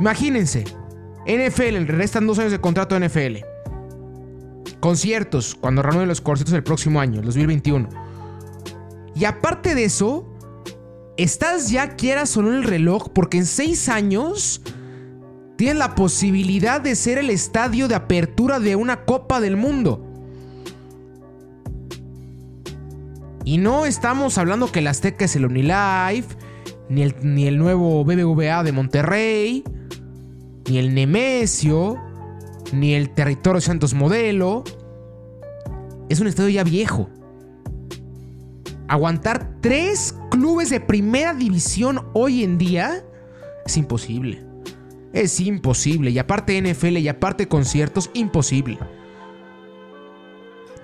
Imagínense. 0.00 0.64
NFL, 1.26 1.86
restan 1.86 2.26
dos 2.26 2.38
años 2.38 2.50
de 2.50 2.60
contrato 2.60 2.98
de 2.98 3.08
NFL. 3.08 3.44
Conciertos, 4.80 5.54
cuando 5.54 5.82
renueven 5.82 6.08
los 6.08 6.20
conciertos 6.20 6.54
el 6.54 6.64
próximo 6.64 7.00
año, 7.00 7.20
el 7.20 7.26
2021. 7.26 7.88
Y 9.14 9.26
aparte 9.26 9.74
de 9.74 9.84
eso, 9.84 10.26
estás 11.16 11.70
ya 11.70 11.96
quieras 11.96 12.36
o 12.36 12.42
no 12.42 12.50
el 12.52 12.64
reloj, 12.64 13.10
porque 13.12 13.36
en 13.36 13.46
seis 13.46 13.88
años 13.88 14.62
tienes 15.56 15.76
la 15.76 15.94
posibilidad 15.94 16.80
de 16.80 16.96
ser 16.96 17.18
el 17.18 17.28
estadio 17.28 17.86
de 17.86 17.94
apertura 17.94 18.58
de 18.58 18.76
una 18.76 19.04
Copa 19.04 19.40
del 19.40 19.56
Mundo. 19.56 20.09
Y 23.50 23.58
no 23.58 23.84
estamos 23.84 24.38
hablando 24.38 24.70
que 24.70 24.78
el 24.78 24.86
Azteca 24.86 25.24
es 25.24 25.34
el 25.34 25.44
OmniLife, 25.44 26.36
ni 26.88 27.02
el, 27.02 27.16
ni 27.20 27.48
el 27.48 27.58
nuevo 27.58 28.04
BBVA 28.04 28.62
de 28.62 28.70
Monterrey, 28.70 29.64
ni 30.68 30.78
el 30.78 30.94
Nemesio, 30.94 31.96
ni 32.72 32.94
el 32.94 33.10
Territorio 33.10 33.60
Santos 33.60 33.92
Modelo. 33.92 34.62
Es 36.08 36.20
un 36.20 36.28
estadio 36.28 36.50
ya 36.50 36.62
viejo. 36.62 37.10
Aguantar 38.86 39.56
tres 39.60 40.14
clubes 40.30 40.70
de 40.70 40.78
primera 40.78 41.34
división 41.34 42.06
hoy 42.12 42.44
en 42.44 42.56
día 42.56 43.04
es 43.66 43.76
imposible. 43.76 44.44
Es 45.12 45.40
imposible. 45.40 46.12
Y 46.12 46.20
aparte 46.20 46.62
NFL 46.62 46.98
y 46.98 47.08
aparte 47.08 47.48
conciertos, 47.48 48.10
imposible. 48.14 48.78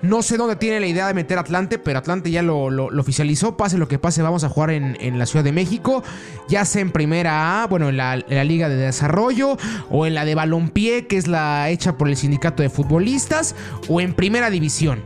No 0.03 0.21
sé 0.21 0.37
dónde 0.37 0.55
tiene 0.55 0.79
la 0.79 0.85
idea 0.85 1.07
de 1.07 1.15
meter 1.15 1.39
Atlante, 1.39 1.79
pero 1.79 1.97
Atlante 1.97 2.29
ya 2.29 2.43
lo, 2.43 2.65
oficializó. 2.85 3.57
Pase 3.57 3.79
lo 3.79 3.87
que 3.87 3.97
pase, 3.97 4.21
vamos 4.21 4.43
a 4.43 4.49
jugar 4.49 4.69
en, 4.69 5.17
la 5.17 5.25
Ciudad 5.25 5.43
de 5.43 5.51
México. 5.51 6.03
Ya 6.47 6.65
sea 6.65 6.81
en 6.81 6.91
Primera 6.91 7.63
A, 7.63 7.67
bueno, 7.67 7.89
en 7.89 7.97
la, 7.97 8.13
en 8.13 8.35
la, 8.35 8.43
Liga 8.43 8.69
de 8.69 8.75
Desarrollo, 8.75 9.57
o 9.89 10.05
en 10.05 10.13
la 10.13 10.23
de 10.23 10.35
Balompié, 10.35 11.07
que 11.07 11.17
es 11.17 11.27
la 11.27 11.69
hecha 11.71 11.97
por 11.97 12.09
el 12.09 12.15
Sindicato 12.15 12.61
de 12.61 12.69
Futbolistas, 12.69 13.55
o 13.89 13.99
en 13.99 14.13
Primera 14.13 14.51
División. 14.51 15.01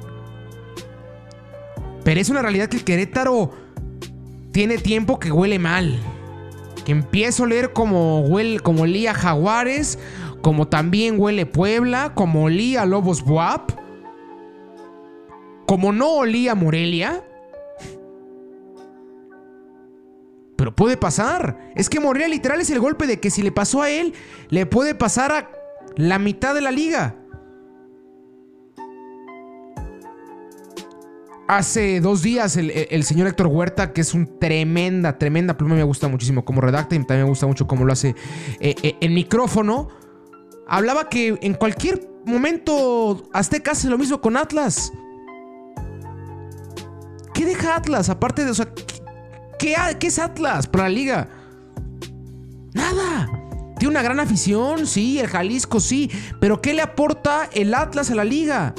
Pero 2.04 2.20
es 2.20 2.30
una 2.30 2.42
realidad 2.42 2.68
que 2.68 2.78
el 2.78 2.84
Querétaro 2.84 3.54
tiene 4.52 4.78
tiempo 4.78 5.20
que 5.20 5.32
huele 5.32 5.58
mal. 5.58 5.98
Que 6.84 6.92
empieza 6.92 7.44
a 7.44 7.46
oler 7.46 7.72
como, 7.72 8.22
huele, 8.22 8.60
como 8.60 8.82
olía 8.84 9.14
Jaguares, 9.14 10.00
como 10.42 10.68
también 10.68 11.16
huele 11.18 11.46
Puebla, 11.46 12.14
como 12.14 12.44
olía 12.46 12.86
Lobos 12.86 13.24
Buap 13.24 13.81
como 15.72 15.94
no 15.94 16.16
olía 16.16 16.54
Morelia. 16.54 17.24
Pero 20.58 20.76
puede 20.76 20.98
pasar. 20.98 21.72
Es 21.78 21.90
que 21.90 22.02
Morelia 22.02 22.28
literal 22.28 22.60
es 22.60 22.70
el 22.72 22.82
golpe 22.82 23.08
de 23.08 23.22
que 23.22 23.30
si 23.30 23.42
le 23.42 23.54
pasó 23.54 23.82
a 23.82 23.90
él, 23.90 24.14
le 24.50 24.66
puede 24.66 24.96
pasar 24.96 25.32
a 25.32 25.50
la 25.96 26.20
mitad 26.20 26.54
de 26.54 26.60
la 26.60 26.72
liga. 26.72 27.16
Hace 31.48 32.02
dos 32.02 32.22
días 32.22 32.58
el, 32.58 33.04
señor 33.06 33.28
Héctor 33.28 33.48
Huerta, 33.48 33.94
que 33.94 34.02
es 34.02 34.14
un 34.14 34.40
tremenda, 34.40 35.18
tremenda 35.18 35.56
pluma, 35.56 35.76
me 35.76 35.84
gusta 35.84 36.10
muchísimo 36.10 36.44
cómo 36.44 36.60
redacta 36.60 36.96
y 36.96 36.98
también 36.98 37.24
me 37.24 37.30
gusta 37.30 37.48
mucho 37.48 37.66
cómo 37.66 37.86
lo 37.86 37.94
hace 37.94 38.14
eh, 38.60 38.76
eh, 38.84 38.96
en 39.00 39.14
micrófono, 39.14 39.88
hablaba 40.68 41.08
que 41.08 41.40
en 41.42 41.54
cualquier 41.54 42.10
momento 42.26 43.30
Azteca 43.32 43.72
hace 43.72 43.88
lo 43.88 43.98
mismo 43.98 44.20
con 44.20 44.36
Atlas. 44.36 44.92
¿Qué 47.42 47.48
deja 47.48 47.76
Atlas? 47.76 48.08
Aparte 48.08 48.46
de, 48.46 48.52
o 48.52 48.54
sea, 48.54 48.72
¿qué, 49.58 49.76
es 50.00 50.20
Atlas 50.20 50.68
para 50.68 50.84
la 50.84 50.90
liga? 50.92 51.28
Nada. 52.72 53.28
Tiene 53.80 53.94
una 53.94 54.04
gran 54.04 54.20
afición, 54.20 54.86
sí, 54.86 55.20
el 55.20 55.26
Jalisco, 55.26 55.80
sí. 55.80 56.12
Pero 56.40 56.62
¿qué 56.62 56.76
le 56.76 56.84
aporta 56.84 57.50
el 57.52 57.74
Atlas 57.74 58.12
a 58.12 58.16
la 58.16 58.24
liga? 58.24 58.76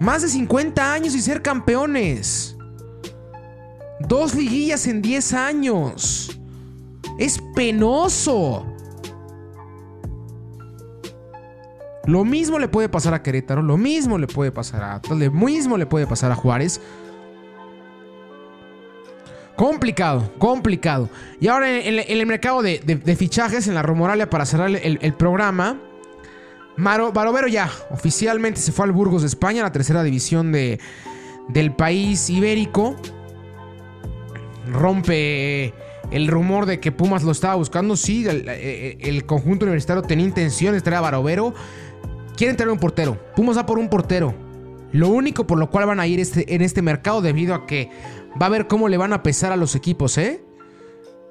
Más 0.00 0.22
de 0.22 0.28
50 0.28 0.90
años 0.90 1.14
y 1.14 1.20
ser 1.20 1.42
campeones. 1.42 2.56
Dos 4.00 4.34
liguillas 4.34 4.86
en 4.86 5.02
10 5.02 5.34
años. 5.34 6.40
Es 7.18 7.38
penoso. 7.54 8.64
Lo 12.08 12.24
mismo 12.24 12.58
le 12.58 12.68
puede 12.68 12.88
pasar 12.88 13.12
a 13.12 13.22
Querétaro, 13.22 13.60
lo 13.60 13.76
mismo 13.76 14.16
le 14.16 14.26
puede 14.26 14.50
pasar 14.50 14.82
a 14.82 14.94
Atlas, 14.94 15.18
lo 15.18 15.30
mismo 15.30 15.76
le 15.76 15.84
puede 15.84 16.06
pasar 16.06 16.32
a 16.32 16.34
Juárez. 16.34 16.80
Complicado, 19.54 20.32
complicado. 20.38 21.10
Y 21.38 21.48
ahora 21.48 21.70
en, 21.70 21.98
el 21.98 22.24
mercado 22.24 22.62
de, 22.62 23.16
fichajes, 23.18 23.68
en 23.68 23.74
la 23.74 23.82
Romoralia, 23.82 24.30
para 24.30 24.46
cerrar 24.46 24.70
el, 24.70 25.14
programa, 25.18 25.78
Maro, 26.78 27.12
Barovero 27.12 27.46
ya 27.46 27.70
oficialmente 27.90 28.58
se 28.58 28.72
fue 28.72 28.86
al 28.86 28.92
Burgos 28.92 29.20
de 29.20 29.28
España, 29.28 29.62
la 29.62 29.72
tercera 29.72 30.02
división 30.02 30.50
de, 30.50 30.80
del 31.48 31.74
país 31.74 32.30
ibérico. 32.30 32.96
Rompe 34.72 35.74
el 36.10 36.28
rumor 36.28 36.66
de 36.66 36.80
que 36.80 36.92
Pumas 36.92 37.22
lo 37.22 37.32
estaba 37.32 37.54
buscando. 37.56 37.96
Sí, 37.96 38.26
el, 38.26 39.26
conjunto 39.26 39.66
universitario 39.66 40.02
tenía 40.02 40.24
intención 40.24 40.72
de 40.72 40.80
traer 40.80 40.98
a 40.98 41.00
Barovero. 41.02 41.54
Quieren 42.38 42.56
tener 42.56 42.70
un 42.70 42.78
portero. 42.78 43.18
Pumas 43.34 43.58
va 43.58 43.66
por 43.66 43.80
un 43.80 43.88
portero. 43.88 44.32
Lo 44.92 45.08
único 45.08 45.44
por 45.44 45.58
lo 45.58 45.70
cual 45.70 45.86
van 45.86 45.98
a 45.98 46.06
ir 46.06 46.20
este, 46.20 46.54
en 46.54 46.62
este 46.62 46.82
mercado 46.82 47.20
debido 47.20 47.52
a 47.52 47.66
que 47.66 47.90
va 48.40 48.46
a 48.46 48.48
ver 48.48 48.68
cómo 48.68 48.88
le 48.88 48.96
van 48.96 49.12
a 49.12 49.24
pesar 49.24 49.50
a 49.50 49.56
los 49.56 49.74
equipos, 49.74 50.16
¿eh? 50.18 50.40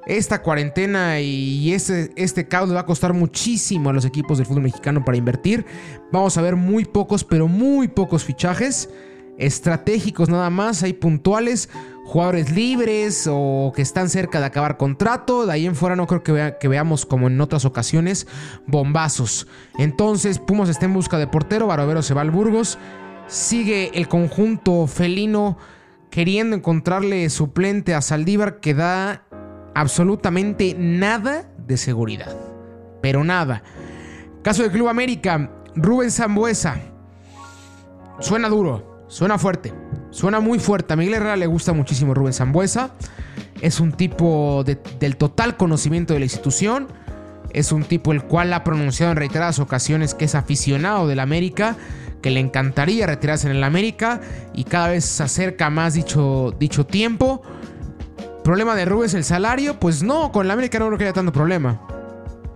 Esta 0.05 0.41
cuarentena 0.41 1.21
y 1.21 1.71
este, 1.71 2.11
este 2.17 2.49
caos 2.49 2.73
va 2.73 2.81
a 2.81 2.85
costar 2.85 3.13
muchísimo 3.13 3.89
a 3.89 3.93
los 3.93 4.03
equipos 4.03 4.37
del 4.37 4.47
fútbol 4.47 4.63
mexicano 4.63 5.05
para 5.05 5.17
invertir. 5.17 5.65
Vamos 6.11 6.37
a 6.37 6.41
ver 6.41 6.57
muy 6.57 6.83
pocos, 6.83 7.23
pero 7.23 7.47
muy 7.47 7.87
pocos 7.87 8.25
fichajes 8.25 8.89
estratégicos 9.37 10.29
nada 10.29 10.49
más, 10.49 10.83
hay 10.83 10.93
puntuales, 10.93 11.69
jugadores 12.05 12.51
libres 12.51 13.27
o 13.29 13.71
que 13.75 13.81
están 13.81 14.09
cerca 14.09 14.39
de 14.39 14.45
acabar 14.45 14.77
contrato. 14.77 15.45
De 15.45 15.53
ahí 15.53 15.65
en 15.65 15.75
fuera 15.75 15.95
no 15.95 16.07
creo 16.07 16.23
que, 16.23 16.55
que, 16.59 16.67
veamos 16.67 17.05
como 17.05 17.27
en 17.27 17.39
otras 17.41 17.65
ocasiones 17.65 18.27
bombazos. 18.65 19.47
Entonces 19.77 20.39
Pumas 20.39 20.69
está 20.69 20.85
en 20.85 20.93
busca 20.93 21.17
de 21.17 21.27
portero, 21.27 21.67
Barovero 21.67 22.01
se 22.01 22.13
va 22.13 22.21
al 22.21 22.31
Burgos. 22.31 22.77
Sigue 23.27 23.91
el 23.93 24.07
conjunto 24.07 24.87
felino 24.87 25.57
queriendo 26.09 26.55
encontrarle 26.55 27.29
suplente 27.29 27.93
a 27.93 28.01
Saldívar 28.01 28.59
que 28.59 28.73
da 28.73 29.23
absolutamente 29.75 30.75
nada 30.77 31.51
de 31.57 31.77
seguridad. 31.77 32.35
Pero 33.01 33.23
nada. 33.23 33.61
Caso 34.41 34.63
del 34.63 34.71
Club 34.71 34.87
América, 34.87 35.51
Rubén 35.75 36.09
Zambuesa. 36.09 36.79
Suena 38.19 38.49
duro. 38.49 38.96
Suena 39.07 39.37
fuerte. 39.37 39.73
Suena 40.11 40.39
muy 40.39 40.59
fuerte. 40.59 40.93
A 40.93 40.95
Miguel 40.95 41.15
Herrera 41.15 41.35
le 41.35 41.47
gusta 41.47 41.73
muchísimo 41.73 42.13
Rubén 42.13 42.33
Zambuesa. 42.33 42.91
Es 43.61 43.79
un 43.79 43.91
tipo 43.91 44.63
del 44.63 45.17
total 45.17 45.57
conocimiento 45.57 46.13
de 46.13 46.19
la 46.19 46.25
institución. 46.25 46.87
Es 47.51 47.71
un 47.71 47.83
tipo 47.83 48.11
el 48.11 48.23
cual 48.23 48.53
ha 48.53 48.63
pronunciado 48.63 49.11
en 49.11 49.17
reiteradas 49.17 49.59
ocasiones 49.59 50.13
que 50.13 50.25
es 50.25 50.35
aficionado 50.35 51.07
del 51.07 51.19
América, 51.19 51.75
que 52.21 52.29
le 52.29 52.39
encantaría 52.39 53.07
retirarse 53.07 53.49
en 53.49 53.55
el 53.55 53.63
América 53.63 54.21
y 54.53 54.65
cada 54.65 54.89
vez 54.89 55.05
se 55.05 55.23
acerca 55.23 55.69
más 55.69 55.93
dicho, 55.93 56.53
dicho 56.59 56.85
tiempo. 56.85 57.41
¿Problema 58.43 58.75
de 58.75 58.85
Rubén 58.85 59.07
es 59.07 59.13
el 59.13 59.23
salario? 59.23 59.79
Pues 59.79 60.03
no, 60.03 60.31
con 60.31 60.45
el 60.45 60.51
América 60.51 60.79
no 60.79 60.87
creo 60.87 60.97
que 60.97 61.03
haya 61.05 61.13
tanto 61.13 61.31
problema. 61.31 61.81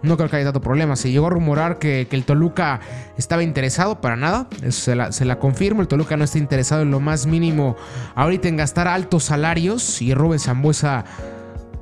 No 0.04 0.18
creo 0.18 0.30
que 0.30 0.38
haya 0.38 0.46
tanto 0.46 0.62
problema. 0.62 0.96
Se 0.96 1.12
llegó 1.12 1.28
a 1.28 1.30
rumorar 1.30 1.78
que, 1.78 2.08
el 2.10 2.26
Toluca 2.26 2.80
estaba 3.18 3.44
interesado 3.44 4.02
para 4.02 4.16
nada. 4.16 4.48
Eso 4.64 4.94
se 5.12 5.26
la, 5.26 5.40
confirmo. 5.40 5.82
El 5.82 5.88
Toluca 5.88 6.18
no 6.18 6.24
está 6.24 6.38
interesado 6.38 6.82
en 6.82 6.92
lo 6.92 7.00
más 7.00 7.28
mínimo 7.28 7.76
ahorita 8.16 8.48
en 8.48 8.58
gastar 8.58 8.88
altos 8.88 9.26
salarios. 9.26 10.02
Y 10.02 10.14
Rubén 10.14 10.40
Zambuesa 10.40 11.06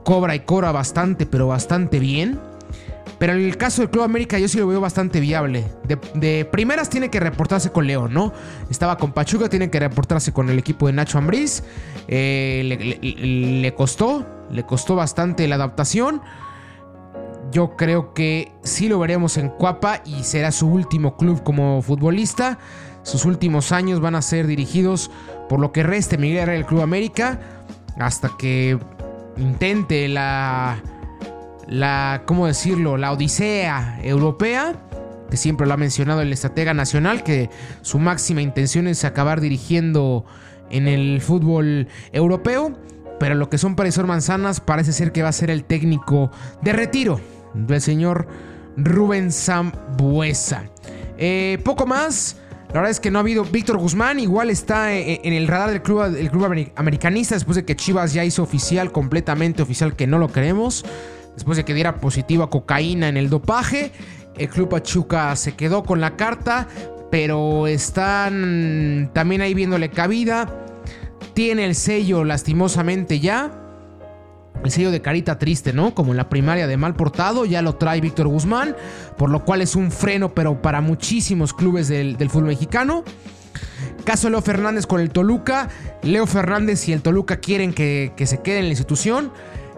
cobra 0.03 0.35
y 0.35 0.41
cobra 0.41 0.71
bastante, 0.71 1.25
pero 1.25 1.47
bastante 1.47 1.99
bien. 1.99 2.39
Pero 3.19 3.33
en 3.33 3.39
el 3.39 3.57
caso 3.57 3.81
del 3.81 3.89
Club 3.89 4.03
América 4.03 4.39
yo 4.39 4.47
sí 4.47 4.57
lo 4.57 4.67
veo 4.67 4.79
bastante 4.79 5.19
viable. 5.19 5.65
De, 6.13 6.45
primeras 6.45 6.89
tiene 6.89 7.09
que 7.09 7.19
reportarse 7.19 7.69
con 7.69 7.85
León, 7.85 8.13
¿no? 8.13 8.33
Estaba 8.69 8.97
con 8.97 9.11
Pachuca, 9.11 9.49
tiene 9.49 9.69
que 9.69 9.79
reportarse 9.79 10.31
con 10.31 10.49
el 10.49 10.57
equipo 10.57 10.87
de 10.87 10.93
Nacho 10.93 11.17
Ambriz. 11.17 11.63
Eh, 12.07 13.59
le 13.61 13.73
costó, 13.73 14.25
le 14.51 14.63
costó 14.63 14.95
bastante 14.95 15.47
la 15.47 15.55
adaptación. 15.55 16.21
Yo 17.51 17.75
creo 17.75 18.13
que 18.13 18.51
sí 18.63 18.89
lo 18.89 18.99
veremos 18.99 19.37
en 19.37 19.49
Cuapa 19.49 20.01
y 20.05 20.23
será 20.23 20.51
su 20.51 20.67
último 20.67 21.17
club 21.17 21.41
como 21.43 21.81
futbolista. 21.81 22.59
Sus 23.01 23.25
últimos 23.25 23.71
años 23.71 24.01
van 24.01 24.15
a 24.15 24.21
ser 24.21 24.45
dirigidos 24.45 25.09
por 25.47 25.59
lo 25.59 25.71
que 25.71 25.83
reste 25.83 26.17
Miguel 26.17 26.37
Herrera 26.37 26.57
del 26.57 26.65
Club 26.65 26.81
América 26.81 27.39
hasta 27.97 28.29
que 28.37 28.77
intente 29.37 30.07
la 30.07 30.81
la 31.67 32.23
cómo 32.25 32.47
decirlo, 32.47 32.97
la 32.97 33.11
odisea 33.11 33.99
europea, 34.03 34.75
que 35.29 35.37
siempre 35.37 35.67
lo 35.67 35.73
ha 35.73 35.77
mencionado 35.77 36.21
el 36.21 36.33
estratega 36.33 36.73
nacional 36.73 37.23
que 37.23 37.49
su 37.81 37.99
máxima 37.99 38.41
intención 38.41 38.87
es 38.87 39.05
acabar 39.05 39.39
dirigiendo 39.39 40.25
en 40.71 40.87
el 40.87 41.21
fútbol 41.21 41.87
europeo, 42.11 42.75
pero 43.19 43.35
lo 43.35 43.49
que 43.49 43.59
son 43.59 43.75
parecer 43.75 44.05
manzanas 44.05 44.59
parece 44.59 44.93
ser 44.93 45.11
que 45.11 45.21
va 45.21 45.29
a 45.29 45.33
ser 45.33 45.51
el 45.51 45.63
técnico 45.63 46.31
de 46.61 46.73
retiro 46.73 47.19
del 47.53 47.81
señor 47.81 48.27
Rubén 48.77 49.31
Zambuesa. 49.31 50.63
Eh, 51.17 51.59
poco 51.63 51.85
más. 51.85 52.37
La 52.69 52.75
verdad 52.75 52.91
es 52.91 52.99
que 52.99 53.09
no 53.09 53.19
ha 53.19 53.21
habido. 53.21 53.43
Víctor 53.43 53.77
Guzmán 53.77 54.19
igual 54.19 54.49
está 54.49 54.93
eh, 54.93 55.21
en 55.23 55.33
el 55.33 55.47
radar 55.47 55.71
del 55.71 55.81
club, 55.81 56.09
del 56.09 56.29
club 56.29 56.71
americanista 56.75 57.35
después 57.35 57.55
de 57.55 57.65
que 57.65 57.75
Chivas 57.75 58.13
ya 58.13 58.23
hizo 58.23 58.43
oficial, 58.43 58.91
completamente 58.91 59.63
oficial, 59.63 59.95
que 59.95 60.07
no 60.07 60.19
lo 60.19 60.31
queremos. 60.31 60.85
Después 61.33 61.57
de 61.57 61.65
que 61.65 61.73
diera 61.73 61.97
positivo 61.97 62.43
a 62.43 62.49
cocaína 62.49 63.07
en 63.07 63.17
el 63.17 63.29
dopaje. 63.29 63.91
El 64.37 64.49
club 64.49 64.69
Pachuca 64.69 65.35
se 65.35 65.55
quedó 65.55 65.83
con 65.83 65.99
la 65.99 66.15
carta, 66.15 66.67
pero 67.11 67.67
están 67.67 69.09
también 69.13 69.41
ahí 69.41 69.53
viéndole 69.53 69.89
cabida. 69.89 70.47
Tiene 71.33 71.65
el 71.65 71.75
sello 71.75 72.23
lastimosamente 72.23 73.19
ya. 73.19 73.58
El 74.63 74.71
sello 74.71 74.91
de 74.91 75.01
carita 75.01 75.39
triste, 75.39 75.71
¿no? 75.71 75.95
Como 75.95 76.11
en 76.11 76.17
la 76.17 76.27
primaria 76.27 76.67
de 76.67 76.75
mal 76.75 76.95
portado, 76.95 77.45
ya 77.45 77.61
lo 77.61 77.75
trae 77.75 78.01
Víctor 78.01 78.27
Guzmán, 78.27 78.75
por 79.17 79.29
lo 79.29 79.45
cual 79.45 79.61
es 79.61 79.75
un 79.75 79.91
freno, 79.91 80.33
pero 80.33 80.61
para 80.61 80.81
muchísimos 80.81 81.53
clubes 81.53 81.87
del, 81.87 82.17
fútbol 82.29 82.47
mexicano. 82.47 83.03
Caso 84.03 84.29
Leo 84.29 84.41
Fernández 84.41 84.85
con 84.85 84.99
el 84.99 85.11
Toluca. 85.11 85.69
Leo 86.03 86.27
Fernández 86.27 86.87
y 86.89 86.93
el 86.93 87.01
Toluca 87.01 87.37
quieren 87.37 87.73
que, 87.73 88.11
que 88.17 88.25
se 88.25 88.41
quede 88.41 88.59
en 88.59 88.65
la 88.65 88.71
institución. 88.71 89.31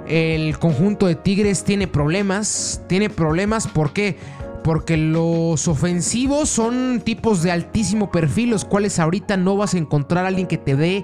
El 0.08 0.58
conjunto 0.58 1.06
de 1.06 1.16
Tigres 1.16 1.64
tiene 1.64 1.88
problemas. 1.88 2.82
Tiene 2.88 3.10
problemas, 3.10 3.68
¿por 3.68 3.94
qué? 3.94 4.18
Porque 4.64 4.98
los 4.98 5.68
ofensivos 5.68 6.50
son 6.50 7.02
tipos 7.04 7.44
de 7.44 7.52
altísimo 7.52 8.12
perfil, 8.12 8.50
los 8.50 8.66
cuales 8.66 9.00
ahorita 9.00 9.38
no 9.38 9.58
vas 9.58 9.74
a 9.76 9.78
encontrar 9.78 10.26
a 10.26 10.30
alguien 10.30 10.48
que 10.48 10.58
te 10.58 10.76
dé 10.76 11.04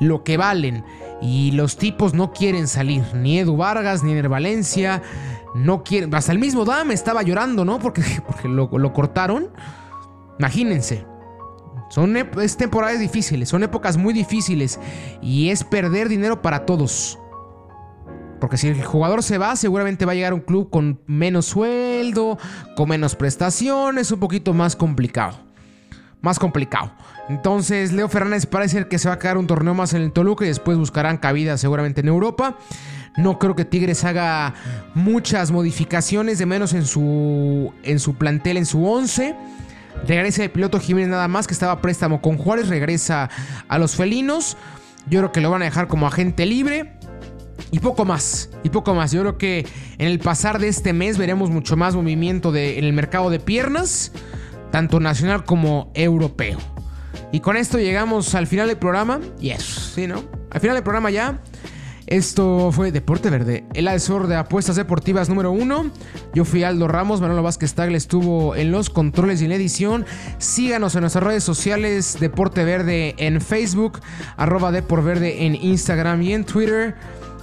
lo 0.00 0.24
que 0.24 0.36
valen. 0.36 0.84
Y 1.20 1.52
los 1.52 1.76
tipos 1.76 2.14
no 2.14 2.32
quieren 2.32 2.68
salir. 2.68 3.02
Ni 3.14 3.38
Edu 3.38 3.56
Vargas, 3.56 4.02
ni 4.02 4.12
Ener 4.12 4.28
Valencia. 4.28 5.02
No 5.54 5.82
quieren. 5.82 6.14
Hasta 6.14 6.32
el 6.32 6.38
mismo 6.38 6.64
Dame 6.64 6.94
estaba 6.94 7.22
llorando, 7.22 7.64
¿no? 7.64 7.78
Porque, 7.78 8.02
porque 8.26 8.48
lo, 8.48 8.92
cortaron. 8.92 9.50
Imagínense. 10.38 11.06
Son 11.90 12.14
es 12.16 12.56
temporadas 12.58 13.00
difíciles, 13.00 13.48
son 13.48 13.62
épocas 13.62 13.96
muy 13.96 14.12
difíciles 14.12 14.78
y 15.22 15.48
es 15.48 15.64
perder 15.64 16.10
dinero 16.10 16.42
para 16.42 16.66
todos. 16.66 17.18
Porque 18.40 18.58
si 18.58 18.68
el 18.68 18.84
jugador 18.84 19.22
se 19.22 19.38
va, 19.38 19.56
seguramente 19.56 20.04
va 20.04 20.12
a 20.12 20.14
llegar 20.14 20.32
a 20.32 20.34
un 20.34 20.42
club 20.42 20.68
con 20.68 21.00
menos 21.06 21.46
sueldo, 21.46 22.36
con 22.76 22.90
menos 22.90 23.16
prestaciones, 23.16 24.12
un 24.12 24.20
poquito 24.20 24.52
más 24.52 24.76
complicado. 24.76 25.47
Más 26.20 26.38
complicado. 26.38 26.92
Entonces, 27.28 27.92
Leo 27.92 28.08
Fernández 28.08 28.46
parece 28.46 28.88
que 28.88 28.98
se 28.98 29.08
va 29.08 29.14
a 29.14 29.18
quedar 29.18 29.38
un 29.38 29.46
torneo 29.46 29.74
más 29.74 29.92
en 29.94 30.02
el 30.02 30.12
Toluca 30.12 30.44
y 30.44 30.48
después 30.48 30.76
buscarán 30.78 31.18
cabida 31.18 31.56
seguramente 31.58 32.00
en 32.00 32.08
Europa. 32.08 32.56
No 33.16 33.38
creo 33.38 33.54
que 33.56 33.64
Tigres 33.64 34.04
haga 34.04 34.54
muchas 34.94 35.50
modificaciones, 35.50 36.38
de 36.38 36.46
menos 36.46 36.72
en 36.72 36.84
su, 36.84 37.72
en 37.82 37.98
su 37.98 38.14
plantel, 38.14 38.56
en 38.56 38.66
su 38.66 38.84
11. 38.84 39.34
Regresa 40.06 40.44
el 40.44 40.50
piloto 40.50 40.78
Jiménez 40.78 41.10
nada 41.10 41.28
más, 41.28 41.46
que 41.46 41.54
estaba 41.54 41.72
a 41.72 41.80
préstamo 41.80 42.20
con 42.20 42.38
Juárez, 42.38 42.68
regresa 42.68 43.28
a 43.68 43.78
los 43.78 43.96
felinos. 43.96 44.56
Yo 45.10 45.20
creo 45.20 45.32
que 45.32 45.40
lo 45.40 45.50
van 45.50 45.62
a 45.62 45.64
dejar 45.64 45.88
como 45.88 46.06
agente 46.06 46.46
libre. 46.46 46.94
Y 47.70 47.80
poco 47.80 48.04
más, 48.04 48.50
y 48.62 48.70
poco 48.70 48.94
más. 48.94 49.12
Yo 49.12 49.20
creo 49.20 49.36
que 49.36 49.66
en 49.98 50.06
el 50.06 50.20
pasar 50.20 50.58
de 50.58 50.68
este 50.68 50.92
mes 50.92 51.18
veremos 51.18 51.50
mucho 51.50 51.76
más 51.76 51.94
movimiento 51.94 52.54
en 52.54 52.84
el 52.84 52.92
mercado 52.92 53.30
de 53.30 53.40
piernas, 53.40 54.12
tanto 54.70 55.00
nacional 55.00 55.44
como 55.44 55.90
europeo. 55.94 56.58
Y 57.32 57.40
con 57.40 57.56
esto 57.56 57.78
llegamos 57.78 58.34
al 58.34 58.46
final 58.46 58.68
del 58.68 58.78
programa. 58.78 59.20
Yes, 59.38 59.92
sí, 59.94 60.06
¿no? 60.06 60.22
Al 60.50 60.60
final 60.60 60.76
del 60.76 60.84
programa 60.84 61.10
ya. 61.10 61.40
Esto 62.08 62.72
fue 62.72 62.90
Deporte 62.90 63.28
Verde, 63.28 63.66
el 63.74 63.86
asesor 63.86 64.28
de 64.28 64.36
apuestas 64.36 64.76
deportivas 64.76 65.28
número 65.28 65.52
uno. 65.52 65.90
Yo 66.32 66.46
fui 66.46 66.64
Aldo 66.64 66.88
Ramos, 66.88 67.20
Manolo 67.20 67.42
Vázquez 67.42 67.74
Tagle 67.74 67.98
estuvo 67.98 68.56
en 68.56 68.72
los 68.72 68.88
controles 68.88 69.42
y 69.42 69.44
en 69.44 69.50
la 69.50 69.56
edición. 69.56 70.06
Síganos 70.38 70.94
en 70.94 71.02
nuestras 71.02 71.22
redes 71.22 71.44
sociales, 71.44 72.16
Deporte 72.18 72.64
Verde 72.64 73.14
en 73.18 73.42
Facebook, 73.42 74.00
arroba 74.38 74.72
Deport 74.72 75.04
Verde 75.04 75.44
en 75.44 75.54
Instagram 75.54 76.22
y 76.22 76.32
en 76.32 76.44
Twitter. 76.46 76.94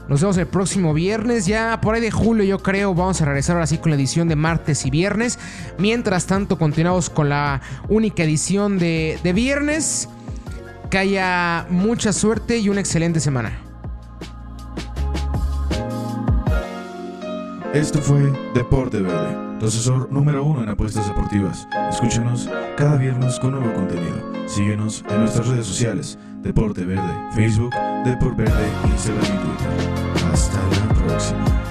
Nos 0.07 0.21
vemos 0.21 0.37
el 0.37 0.47
próximo 0.47 0.93
viernes. 0.93 1.45
Ya 1.45 1.79
por 1.81 1.95
ahí 1.95 2.01
de 2.01 2.11
julio, 2.11 2.43
yo 2.43 2.59
creo, 2.59 2.93
vamos 2.93 3.21
a 3.21 3.25
regresar 3.25 3.55
ahora 3.55 3.67
sí 3.67 3.77
con 3.77 3.91
la 3.91 3.95
edición 3.95 4.27
de 4.27 4.35
martes 4.35 4.85
y 4.85 4.89
viernes. 4.89 5.39
Mientras 5.77 6.27
tanto, 6.27 6.57
continuamos 6.57 7.09
con 7.09 7.29
la 7.29 7.61
única 7.89 8.23
edición 8.23 8.77
de, 8.77 9.19
de 9.23 9.33
viernes. 9.33 10.09
Que 10.89 10.99
haya 10.99 11.65
mucha 11.69 12.13
suerte 12.13 12.59
y 12.59 12.69
una 12.69 12.79
excelente 12.79 13.19
semana. 13.19 13.59
Esto 17.73 17.99
fue 17.99 18.31
Deporte 18.53 19.01
Verde, 19.01 19.59
tu 19.59 19.65
asesor 19.65 20.09
número 20.09 20.45
uno 20.45 20.63
en 20.63 20.69
apuestas 20.69 21.07
deportivas. 21.07 21.67
Escúchanos 21.89 22.49
cada 22.77 22.95
viernes 22.95 23.37
con 23.37 23.51
nuevo 23.51 23.73
contenido. 23.73 24.15
Síguenos 24.47 25.03
en 25.09 25.19
nuestras 25.19 25.47
redes 25.47 25.65
sociales 25.65 26.17
Deporte 26.45 26.86
Verde, 26.86 27.01
Facebook, 27.31 27.73
Deporte 28.05 28.43
Verde, 28.43 28.67
Instagram 28.91 29.25
y 29.25 29.29
Twitter. 29.29 30.31
Hasta 30.31 30.62
la 30.62 30.93
próxima. 30.93 31.64